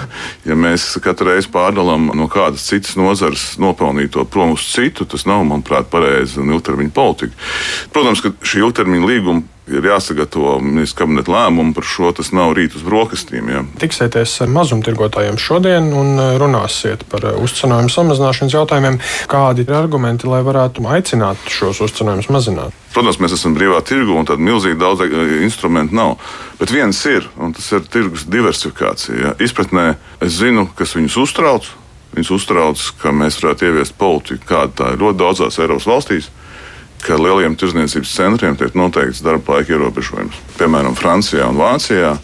ja 0.52 0.56
mēs 0.58 0.86
katru 1.04 1.32
reizi 1.32 1.52
pārdalām 1.52 2.12
no 2.18 2.28
kādas 2.32 2.64
citas 2.70 2.96
nozares 3.00 3.58
nopelnīto 3.62 4.24
prom 4.30 4.56
uz 4.56 4.66
citu, 4.72 5.06
tas 5.10 5.26
nav, 5.30 5.44
manuprāt, 5.50 5.90
pareizi 5.92 6.40
un 6.42 6.54
ilgtermiņa 6.56 6.94
politika. 6.96 7.50
Protams, 7.94 8.24
ka 8.24 8.34
šī 8.46 8.64
ilgtermiņa 8.66 9.10
līguma 9.10 9.44
ir 9.72 9.88
jāsagatavo 9.88 10.58
ministrs 10.64 10.98
kabineta 11.00 11.32
lēmumu 11.32 11.76
par 11.76 11.88
šo. 11.88 12.12
Tas 12.16 12.32
nav 12.36 12.54
rīt 12.58 12.76
uz 12.78 12.84
brokastīm. 12.86 13.50
Ja. 13.52 13.64
Tiksieties 13.82 14.34
ar 14.44 14.52
mazumtirgotājiem 14.54 15.40
šodien 15.42 15.92
un 15.96 16.14
e, 16.20 16.28
runāsiet 16.42 17.06
par 17.12 17.26
e, 17.30 17.34
uzcenojumu 17.42 17.92
samazināšanas 17.94 18.56
jautājumiem. 18.58 19.00
Kādi 19.32 19.66
ir 19.66 19.76
argumenti, 19.78 20.30
lai 20.30 20.42
varētu 20.46 20.86
aicināt 20.92 21.52
šos 21.52 21.82
uzcenojumus 21.88 22.32
mazināt? 22.34 22.78
Protams, 22.92 23.22
mēs 23.24 23.38
esam 23.38 23.56
brīvā 23.56 23.80
tirgu 23.88 24.18
un 24.20 24.28
tādu 24.28 24.44
milzīgi 24.46 24.80
daudz 24.82 25.06
e, 25.06 25.12
instrumentu 25.46 25.98
nav. 25.98 26.18
Bet 26.60 26.74
viens 26.74 27.00
ir, 27.10 27.30
un 27.40 27.56
tas 27.58 27.72
ir 27.72 27.86
tirgus 27.92 28.28
diversifikācija. 28.30 29.22
Ja. 29.22 29.38
Izpratnē 29.42 29.94
es 30.22 30.36
zinu, 30.42 30.68
kas 30.78 30.98
viņus 30.98 31.22
uztrauc. 31.24 31.72
Viņus 32.12 32.34
uztrauc, 32.36 32.82
ka 33.00 33.14
mēs 33.16 33.38
varētu 33.40 33.70
ieviest 33.70 33.96
politiku, 33.96 34.44
kāda 34.50 34.74
tā 34.76 34.88
ir 34.92 35.00
ļoti 35.00 35.22
daudzās 35.22 35.60
Eiropas 35.64 35.88
valstīs 35.88 36.28
ka 37.06 37.18
lieliem 37.20 37.56
tirzniecības 37.60 38.16
centriem 38.16 38.58
tiek 38.60 38.76
noteikts 38.78 39.24
darba 39.26 39.58
laika 39.58 39.76
ierobežojums. 39.76 40.38
Piemēram, 40.60 40.98
Francijā 40.98 41.48
un 41.50 41.60
Vācijā 41.60 42.16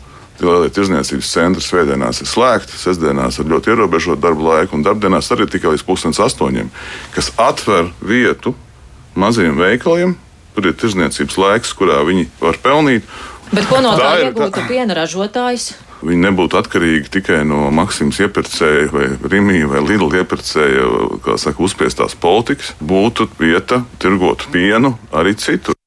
lielie 0.41 0.69
tirzniecības 0.73 1.31
centri 1.33 1.63
svētdienās 1.65 2.21
ir 2.21 2.29
slēgti, 2.29 2.77
sestdienās 2.77 3.39
ir 3.41 3.49
ļoti 3.49 3.73
ierobežota 3.73 4.21
darba 4.27 4.51
laika, 4.51 4.75
un 4.77 4.85
darbdienās 4.85 5.31
arī 5.33 5.47
tikai 5.49 5.73
līdz 5.73 5.85
pusdienas 5.87 6.21
astoņiem, 6.27 6.69
kas 7.15 7.31
atver 7.41 7.89
vietu 8.01 8.53
maziem 9.17 9.57
veikaliem. 9.57 10.15
Tur 10.53 10.69
ir 10.69 10.77
tirzniecības 10.77 11.37
laiks, 11.37 11.73
kurā 11.77 11.99
viņi 12.05 12.29
var 12.41 12.57
pelnīt. 12.61 13.05
Bet 13.51 13.67
ko 13.69 13.81
no 13.81 13.93
tā, 13.97 14.13
tā 14.13 14.27
iegūta 14.27 14.65
piena 14.69 14.97
ražotājs? 14.97 15.71
Viņi 16.05 16.27
nebūtu 16.27 16.59
atkarīgi 16.59 17.09
tikai 17.17 17.41
no 17.47 17.71
Maksimas 17.73 18.19
iepirkēja 18.21 18.91
vai 18.93 19.07
Rīgas 19.17 19.71
vai 19.71 19.81
Lidla 19.85 20.21
iepirkēja, 20.21 20.85
kā 21.25 21.39
saka, 21.41 21.63
uzspiestās 21.65 22.17
politikas. 22.21 22.75
Būtu 22.77 23.31
vieta 23.39 23.81
tirgot 24.01 24.45
pienu 24.53 24.97
arī 25.15 25.33
citur. 25.41 25.77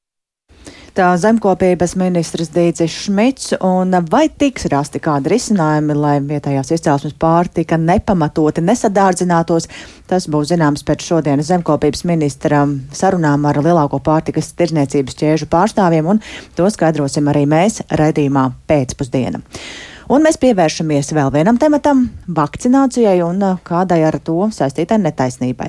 Tā 0.90 1.12
zemkopības 1.14 1.92
ministrs 1.94 2.50
Dīdzis 2.50 2.94
Šmits, 3.04 3.52
un 3.62 3.94
vai 4.10 4.24
tiks 4.28 4.66
rasti 4.72 4.98
kādi 5.00 5.30
risinājumi, 5.30 5.94
lai 5.94 6.16
vietējās 6.26 6.72
izcelsmes 6.74 7.14
pārtika 7.14 7.78
nepamatoti 7.78 8.64
nesadārdzinātos, 8.66 9.68
tas 10.10 10.26
būs 10.26 10.50
zināms 10.50 10.82
pēc 10.86 11.06
šodienas 11.06 11.52
zemkopības 11.52 12.02
ministra 12.10 12.64
sarunām 12.92 13.46
ar 13.46 13.62
lielāko 13.62 14.02
pārtikas 14.02 14.50
tirdzniecības 14.58 15.20
ķēžu 15.22 15.48
pārstāvjiem, 15.52 16.10
un 16.10 16.24
to 16.58 16.66
skaidrosim 16.74 17.30
arī 17.30 17.46
mēs 17.46 17.84
raidījumā 17.94 18.48
pēcpusdiena. 18.66 19.44
Un 20.10 20.24
mēs 20.26 20.40
pievēršamies 20.42 21.12
vēl 21.14 21.28
vienam 21.30 21.58
tematam- 21.60 22.00
vakcinācijai 22.38 23.20
un 23.22 23.44
uh, 23.46 23.60
kādai 23.62 24.00
ar 24.08 24.16
to 24.18 24.48
saistītai 24.50 24.98
netaisnībai. 24.98 25.68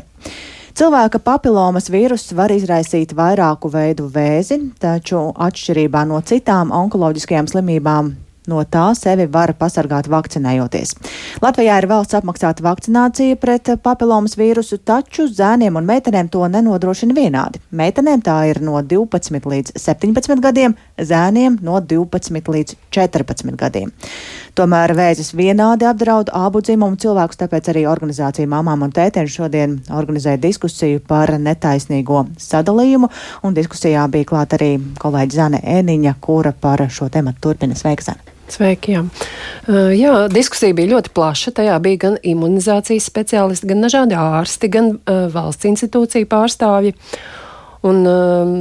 Cilvēka 0.74 1.20
papilomas 1.22 1.92
vīruss 1.94 2.34
var 2.34 2.50
izraisīt 2.50 3.14
vairāku 3.14 3.70
veidu 3.70 4.08
vēzi, 4.10 4.58
taču 4.82 5.28
atšķirībā 5.36 6.08
no 6.10 6.22
citām 6.26 6.74
onkoloģiskajām 6.74 7.52
slimībām 7.52 8.16
No 8.50 8.64
tā 8.66 8.88
sevi 8.98 9.28
var 9.30 9.52
pasargāt 9.54 10.08
vakcinējoties. 10.10 10.96
Latvijā 11.44 11.76
ir 11.78 11.86
valsts 11.92 12.18
apmaksāta 12.18 12.64
vakcinācija 12.66 13.38
pret 13.38 13.70
papilomas 13.86 14.34
vīrusu, 14.40 14.80
taču 14.82 15.28
zēniem 15.30 15.78
un 15.78 15.86
meitenēm 15.86 16.32
to 16.34 16.42
nenodrošina 16.50 17.14
vienādi. 17.14 17.62
Meitenēm 17.70 18.24
tā 18.26 18.40
ir 18.50 18.62
no 18.66 18.82
12 18.82 19.46
līdz 19.54 19.76
17 19.78 20.42
gadiem, 20.42 20.74
zēniem 20.98 21.60
no 21.62 21.78
12 21.86 22.50
līdz 22.56 22.78
14 22.90 23.54
gadiem. 23.62 23.94
Tomēr 24.58 24.92
vēzis 24.98 25.32
vienādi 25.38 25.88
apdraud 25.88 26.32
abu 26.36 26.60
dzimumu 26.60 27.00
cilvēkus, 27.00 27.40
tāpēc 27.40 27.70
arī 27.72 27.86
organizācija 27.88 28.50
Māmām 28.52 28.84
un 28.84 28.92
Tētiem 28.92 29.30
šodien 29.32 29.78
organizēja 29.96 30.42
diskusiju 30.44 31.00
par 31.08 31.32
netaisnīgo 31.40 32.26
sadalījumu, 32.42 33.08
un 33.48 33.56
diskusijā 33.56 34.04
bija 34.12 34.28
klāt 34.34 34.58
arī 34.60 34.74
kolēģi 35.00 35.40
Zane 35.40 35.64
Ēniņa, 35.78 36.18
kura 36.20 36.52
par 36.52 36.84
šo 36.92 37.08
tematu 37.14 37.48
turpina 37.48 37.80
sveikšana. 37.80 38.32
Sveiki, 38.52 38.98
jā. 38.98 39.06
Uh, 39.70 39.94
jā, 39.96 40.16
diskusija 40.32 40.76
bija 40.76 40.98
ļoti 40.98 41.14
plaša. 41.16 41.54
Tajā 41.62 41.78
bija 41.84 42.02
gan 42.06 42.18
imunizācijas 42.20 43.08
speciālisti, 43.08 43.70
gan 43.70 43.86
dažādi 43.86 44.18
ārsti, 44.20 44.72
gan 44.74 44.98
uh, 44.98 45.30
valsts 45.32 45.70
institūcija 45.72 46.28
pārstāvji. 46.32 46.92
Un, 47.82 48.04
um, 48.06 48.52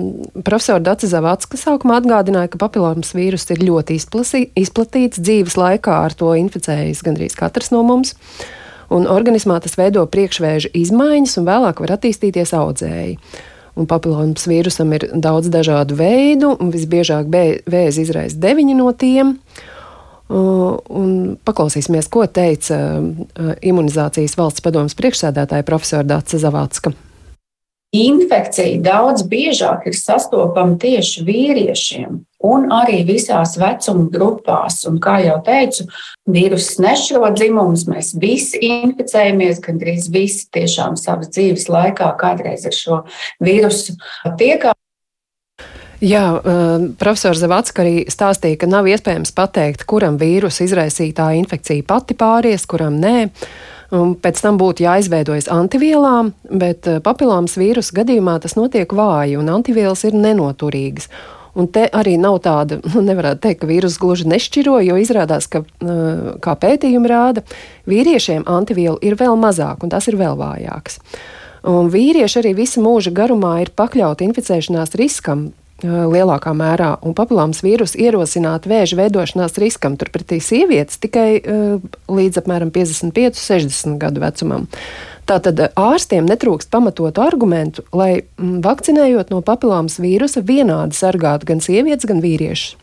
profesora 0.46 0.80
Dārsa 0.80 1.10
Zavacka 1.10 1.58
sākumā 1.60 1.98
atgādināja, 2.00 2.54
ka 2.54 2.60
papilomas 2.62 3.12
vīrus 3.12 3.44
ir 3.52 3.60
ļoti 3.66 3.98
izplasī, 4.00 4.46
izplatīts 4.56 5.20
dzīves 5.20 5.58
laikā, 5.60 5.98
ar 6.06 6.16
to 6.16 6.32
inficējas 6.40 7.02
gandrīz 7.04 7.36
katrs 7.36 7.68
no 7.74 7.82
mums. 7.84 8.14
Un 8.90 9.04
organismā 9.12 9.58
tas 9.62 9.76
veido 9.76 10.06
priekšvēža 10.08 10.72
izmaiņas, 10.74 11.36
un 11.36 11.48
vēlāk 11.50 11.82
var 11.84 11.92
attīstīties 11.98 12.54
audzēji. 12.56 13.18
Un 13.78 13.86
papilomas 13.90 14.48
vīrusam 14.50 14.96
ir 14.96 15.06
daudz 15.12 15.52
dažādu 15.52 16.00
veidu, 16.00 16.54
un 16.56 16.72
visbiežāk 16.72 17.28
vēzi 17.30 18.06
izraisa 18.06 18.40
deviņi 18.40 18.78
no 18.80 18.88
tiem. 18.96 19.36
Uh, 20.30 20.78
un 20.94 21.36
paklausīsimies, 21.44 22.08
ko 22.08 22.24
teica 22.30 22.80
uh, 23.02 23.52
imunizācijas 23.66 24.36
valsts 24.38 24.62
padomas 24.64 24.94
priekšsēdētāja 24.96 25.66
profesora 25.66 26.06
Dāca 26.06 26.38
Zavācka. 26.38 26.94
Infekcija 27.90 28.78
daudz 28.84 29.24
biežāk 29.26 29.88
ir 29.90 29.96
sastopama 29.98 30.76
tieši 30.78 31.24
vīriešiem 31.26 32.20
un 32.46 32.68
arī 32.70 33.00
visās 33.08 33.56
vecuma 33.58 34.04
grupās. 34.12 34.84
Un, 34.86 35.00
kā 35.02 35.16
jau 35.24 35.40
teicu, 35.42 35.88
vīruss 36.30 36.78
nešķiro 36.78 37.32
dzimumus. 37.34 37.88
Mēs 37.90 38.12
visi 38.22 38.62
inficējamies, 38.68 39.58
gandrīz 39.64 40.06
visi 40.14 40.46
tiešām 40.54 40.94
savas 41.00 41.32
dzīves 41.34 41.66
laikā 41.66 42.12
kādreiz 42.20 42.68
ar 42.70 42.76
šo 42.78 43.00
vīrusu 43.42 43.96
tiekām. 44.38 44.76
Jā, 46.00 46.22
uh, 46.38 46.86
profesors 46.96 47.42
Zavats 47.42 47.74
arī 47.76 48.06
stāstīja, 48.08 48.62
ka 48.62 48.70
nav 48.70 48.86
iespējams 48.88 49.34
pateikt, 49.36 49.82
kuram 49.90 50.14
vīrusu 50.20 50.64
izraisītā 50.64 51.26
infekcija 51.42 51.84
pati 51.90 52.16
pāries, 52.16 52.64
kuram 52.70 52.96
nē. 53.02 53.26
Pēc 53.90 54.38
tam 54.38 54.58
būtu 54.60 54.84
jāizveidojas 54.84 55.48
antivielām, 55.50 56.30
bet 56.46 56.86
uh, 56.86 57.00
papilāmas 57.02 57.56
vīrusu 57.58 57.96
gadījumā 57.96 58.36
tas 58.42 58.54
notiek 58.54 58.92
vāji, 58.94 59.34
un 59.40 59.50
antivielas 59.50 60.04
ir 60.06 60.14
nenoturīgas. 60.14 61.10
Un 61.58 61.66
te 61.74 61.88
arī 61.98 62.14
nav 62.22 62.38
tāda, 62.44 62.78
nu, 62.92 63.02
nevarētu 63.08 63.42
teikt, 63.48 63.64
ka 63.64 63.70
vīrusu 63.70 63.98
gluži 64.04 64.28
nešķiro, 64.30 64.78
jo 64.86 65.00
izrādās, 65.02 65.50
ka, 65.50 65.64
uh, 65.66 66.38
kā 66.42 66.54
pētījumi 66.62 67.10
rāda, 67.10 67.42
vīriešiem 67.90 68.46
antivielu 68.46 69.00
ir 69.02 69.18
vēl 69.18 69.34
mazāk, 69.40 69.82
un 69.82 69.90
tas 69.90 70.06
ir 70.06 70.20
vēl 70.20 70.38
vājāks. 70.38 71.02
Un 71.70 71.90
vīrieši 71.92 72.38
arī 72.40 72.54
visa 72.62 72.80
mūža 72.80 73.10
garumā 73.12 73.58
ir 73.60 73.74
pakļauti 73.76 74.24
inficēšanās 74.30 74.94
riskam, 74.96 75.50
lielākā 75.84 76.52
mērā, 76.56 76.90
un 77.06 77.14
papilāmas 77.16 77.62
vīrusu 77.64 77.98
ierosināt 78.00 78.68
vēža 78.70 78.98
veidošanās 78.98 79.56
riskam. 79.62 79.96
Turpretī 80.00 80.40
sievietes 80.44 81.00
tikai 81.02 81.40
līdz 82.10 82.42
apmēram 82.42 82.70
55, 82.74 83.40
60 83.40 83.98
gadu 84.02 84.22
vecumam. 84.22 84.68
Tātad 85.30 85.60
ārstiem 85.78 86.26
netrūkst 86.26 86.72
pamatotu 86.72 87.22
argumentu, 87.22 87.84
lai 87.94 88.24
vakcinējot 88.36 89.30
no 89.30 89.42
papilāmas 89.46 90.00
vīrusa 90.02 90.42
vienādi 90.42 90.96
sargātu 90.98 91.52
gan 91.52 91.60
sievietes, 91.62 92.08
gan 92.10 92.22
vīriešus, 92.24 92.74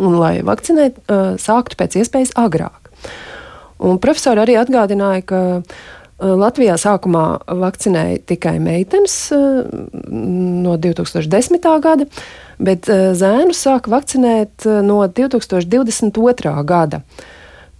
un 0.00 0.16
lai 0.16 0.38
vakcinēt 0.46 1.02
sāktu 1.42 1.76
pēc 1.76 1.98
iespējas 2.00 2.32
agrāk. 2.40 2.92
Un 3.82 3.98
profesori 4.00 4.40
arī 4.44 4.54
atgādināja, 4.60 5.26
ka 5.26 5.40
Latvijā 6.22 6.76
sākumā 6.78 7.26
vakcinēja 7.58 8.22
tikai 8.30 8.56
meitenes 8.62 9.16
no 9.32 10.76
2010. 10.78 11.68
gada, 11.82 12.06
bet 12.62 12.86
zēnus 12.88 13.62
sāka 13.66 13.90
vakcinēt 13.90 14.66
no 14.86 15.02
2022. 15.10 16.56
gada. 16.68 17.02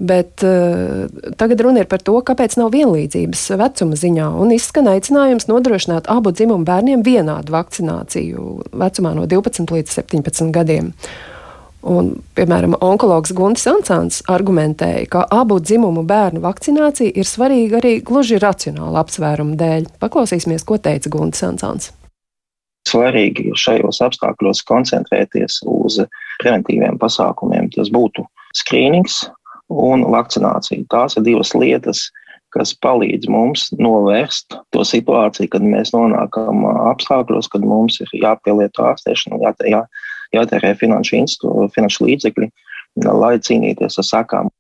Bet 0.03 0.43
uh, 0.43 1.07
tagad 1.39 1.61
runa 1.63 1.85
ir 1.85 1.87
par 1.87 2.03
to, 2.03 2.17
kāpēc 2.27 2.57
nav 2.59 2.73
vienlīdzības 2.75 3.45
vecuma 3.61 3.99
ziņā. 3.99 4.31
Izskan 4.57 4.89
aicinājums 4.91 5.47
nodrošināt 5.47 6.11
abu 6.11 6.33
dzimumu 6.35 6.67
bērniem 6.67 7.05
vienādu 7.07 7.55
vakcināciju 7.55 8.47
vecumā 8.83 9.13
no 9.15 9.29
12 9.31 9.71
līdz 9.71 9.95
17 10.01 10.51
gadiem. 10.57 10.91
Un, 11.83 12.13
piemēram, 12.39 12.77
onkologs 12.79 13.33
Guntis 13.35 13.65
Ansāns 13.67 14.21
argumentēja, 14.31 15.07
ka 15.11 15.25
abu 15.35 15.57
dzimumu 15.59 16.05
bērnu 16.07 16.39
vakcinācija 16.45 17.11
ir 17.19 17.27
svarīga 17.27 17.81
arī 17.81 17.97
gluži 18.07 18.39
racionāla 18.43 19.03
apsvēruma 19.03 19.59
dēļ. 19.59 19.89
Paklausīsimies, 20.03 20.63
ko 20.69 20.79
teica 20.79 21.11
Guntis 21.11 21.43
Ansāns. 21.49 21.91
Svarīgi 22.87 23.51
šajos 23.59 23.99
apstākļos 24.07 24.63
koncentrēties 24.69 25.59
uz 25.71 25.99
preventīviem 26.43 27.01
pasākumiem. 27.03 27.71
Tas 27.75 27.91
būtu 27.95 28.25
skrīnings 28.59 29.25
un 29.67 30.07
vakcinācija. 30.15 30.87
Tās 30.91 31.19
ir 31.19 31.27
divas 31.27 31.51
lietas, 31.59 32.07
kas 32.55 32.75
palīdz 32.85 33.27
mums 33.33 33.69
novērst 33.81 34.55
to 34.75 34.87
situāciju, 34.87 35.51
kad 35.55 35.67
mēs 35.67 35.95
nonākam 35.97 36.67
apstākļos, 36.93 37.51
kad 37.51 37.67
mums 37.67 37.99
ir 38.05 38.13
jāpielieto 38.23 38.87
ārstēšana, 38.91 39.41
jā, 39.43 39.55
jā, 39.73 39.83
jātērē 40.37 40.75
finanšu, 40.81 41.23
finanšu 41.75 42.09
līdzekļi, 42.09 42.51
lai 43.07 43.37
cīnīties 43.43 44.01
ar 44.03 44.09
sakām. 44.09 44.51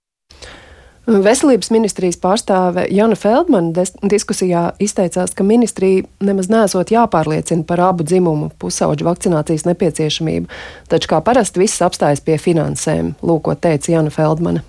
Veselības 1.03 1.73
ministrijas 1.75 2.15
pārstāve 2.23 2.85
Jana 2.95 3.17
Feldmana 3.19 3.83
diskusijā 4.07 4.69
izteicās, 4.79 5.33
ka 5.35 5.43
ministrija 5.43 6.05
nemaz 6.23 6.47
nesot 6.53 6.95
jāpārliecina 6.95 7.67
par 7.67 7.83
abu 7.89 8.07
dzimumu 8.07 8.53
pusauģu 8.63 9.09
vakcinācijas 9.09 9.67
nepieciešamību, 9.67 10.47
taču 10.93 11.11
kā 11.11 11.19
parasti 11.27 11.65
viss 11.65 11.83
apstājas 11.83 12.23
pie 12.23 12.39
finansēm, 12.39 13.17
lūko 13.19 13.59
teica 13.59 13.97
Jana 13.97 14.15
Feldmana. 14.15 14.63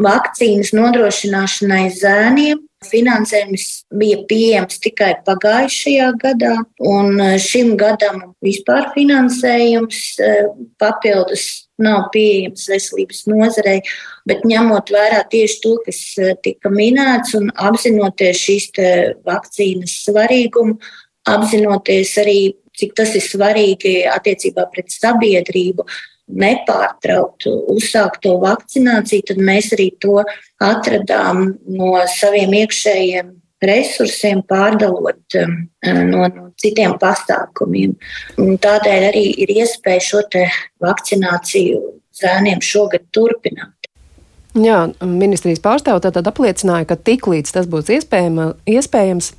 Vakcīnas 0.00 0.72
nodrošināšanai 0.72 1.86
zēniem. 1.92 2.60
Finansējums 2.82 3.64
bija 3.94 4.16
pieejams 4.26 4.80
tikai 4.82 5.12
pagājušajā 5.26 6.08
gadā, 6.18 6.54
un 6.82 7.20
e, 7.20 7.36
šim 7.38 7.76
gadam 7.78 8.32
vispār 8.42 8.88
finansējums 8.96 10.00
e, 10.18 10.30
papildus 10.82 11.44
nav 11.78 12.08
pieejams 12.14 12.64
veselības 12.72 13.22
nozarei, 13.30 13.76
bet 14.26 14.42
ņemot 14.48 14.90
vērā 14.90 15.20
tieši 15.30 15.60
to, 15.62 15.76
kas 15.86 16.00
e, 16.18 16.32
tika 16.42 16.72
minēts, 16.74 17.36
un 17.38 17.52
apzinoties 17.54 18.42
šīs 18.42 18.66
vakcīnas 19.28 20.00
svarīgumu, 20.08 20.80
apzinoties 21.30 22.16
arī, 22.24 22.38
cik 22.74 22.96
tas 22.98 23.14
ir 23.14 23.22
svarīgi 23.22 24.00
attiecībā 24.10 24.66
pret 24.74 24.90
sabiedrību, 24.90 25.86
nepārtraukt 26.38 27.46
uzsākt 27.72 28.22
to 28.24 28.38
vakcināciju, 28.42 29.26
tad 29.28 29.42
mēs 29.42 29.72
arī 29.76 29.90
to 30.02 30.22
atradām 30.62 31.52
no 31.68 31.94
saviem 32.18 32.54
iekšējiem 32.62 33.32
resursiem, 33.62 34.42
pārdalot 34.48 35.36
um, 35.38 35.52
no, 35.86 36.26
no 36.26 36.48
citiem 36.58 36.96
pasākumiem. 37.00 37.94
Un 38.42 38.56
tādēļ 38.62 39.08
arī 39.12 39.26
ir 39.44 39.52
iespēja 39.54 40.02
šo 40.08 40.22
vakcināciju 40.82 41.82
zēniem 42.18 42.62
šogad 42.64 43.06
turpināt. 43.14 43.76
Jā, 44.52 44.82
ministrijas 45.00 45.62
pārstāvja 45.64 46.10
tātad 46.10 46.26
apliecināja, 46.28 46.90
ka 46.90 46.98
tiklīdz 47.00 47.54
tas 47.54 47.68
būs 47.70 47.88
iespējama, 47.94 48.50
iespējams, 48.68 49.30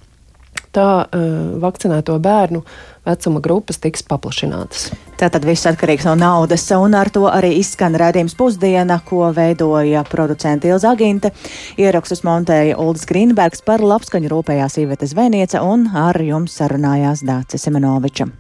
tā 0.73 0.87
uh, 1.05 1.27
vakcinēto 1.61 2.15
bērnu 2.23 2.63
vecuma 3.07 3.41
grupas 3.43 3.79
tiks 3.83 4.05
paplašinātas. 4.07 4.91
Tātad 5.19 5.45
viss 5.47 5.67
atkarīgs 5.69 6.07
no 6.07 6.15
naudas, 6.19 6.65
un 6.75 6.95
ar 6.97 7.11
to 7.13 7.25
arī 7.31 7.53
izskan 7.59 7.95
rādījums 7.99 8.35
pusdiena, 8.39 8.99
ko 9.05 9.29
veidoja 9.35 10.03
producenta 10.09 10.71
Ilza 10.71 10.93
Aginte. 10.93 11.33
Ierakstus 11.79 12.25
montēja 12.27 12.79
Uldis 12.81 13.07
Grīnbergs 13.09 13.63
par 13.65 13.83
labskaņu 13.83 14.31
rūpējās 14.33 14.79
Iveta 14.83 15.09
Zvēnieca 15.09 15.63
un 15.67 15.89
ar 15.93 16.19
jums 16.23 16.57
sarunājās 16.59 17.25
Dācis 17.27 17.69
Semenoviča. 17.69 18.31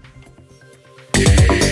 Yeah. 1.13 1.62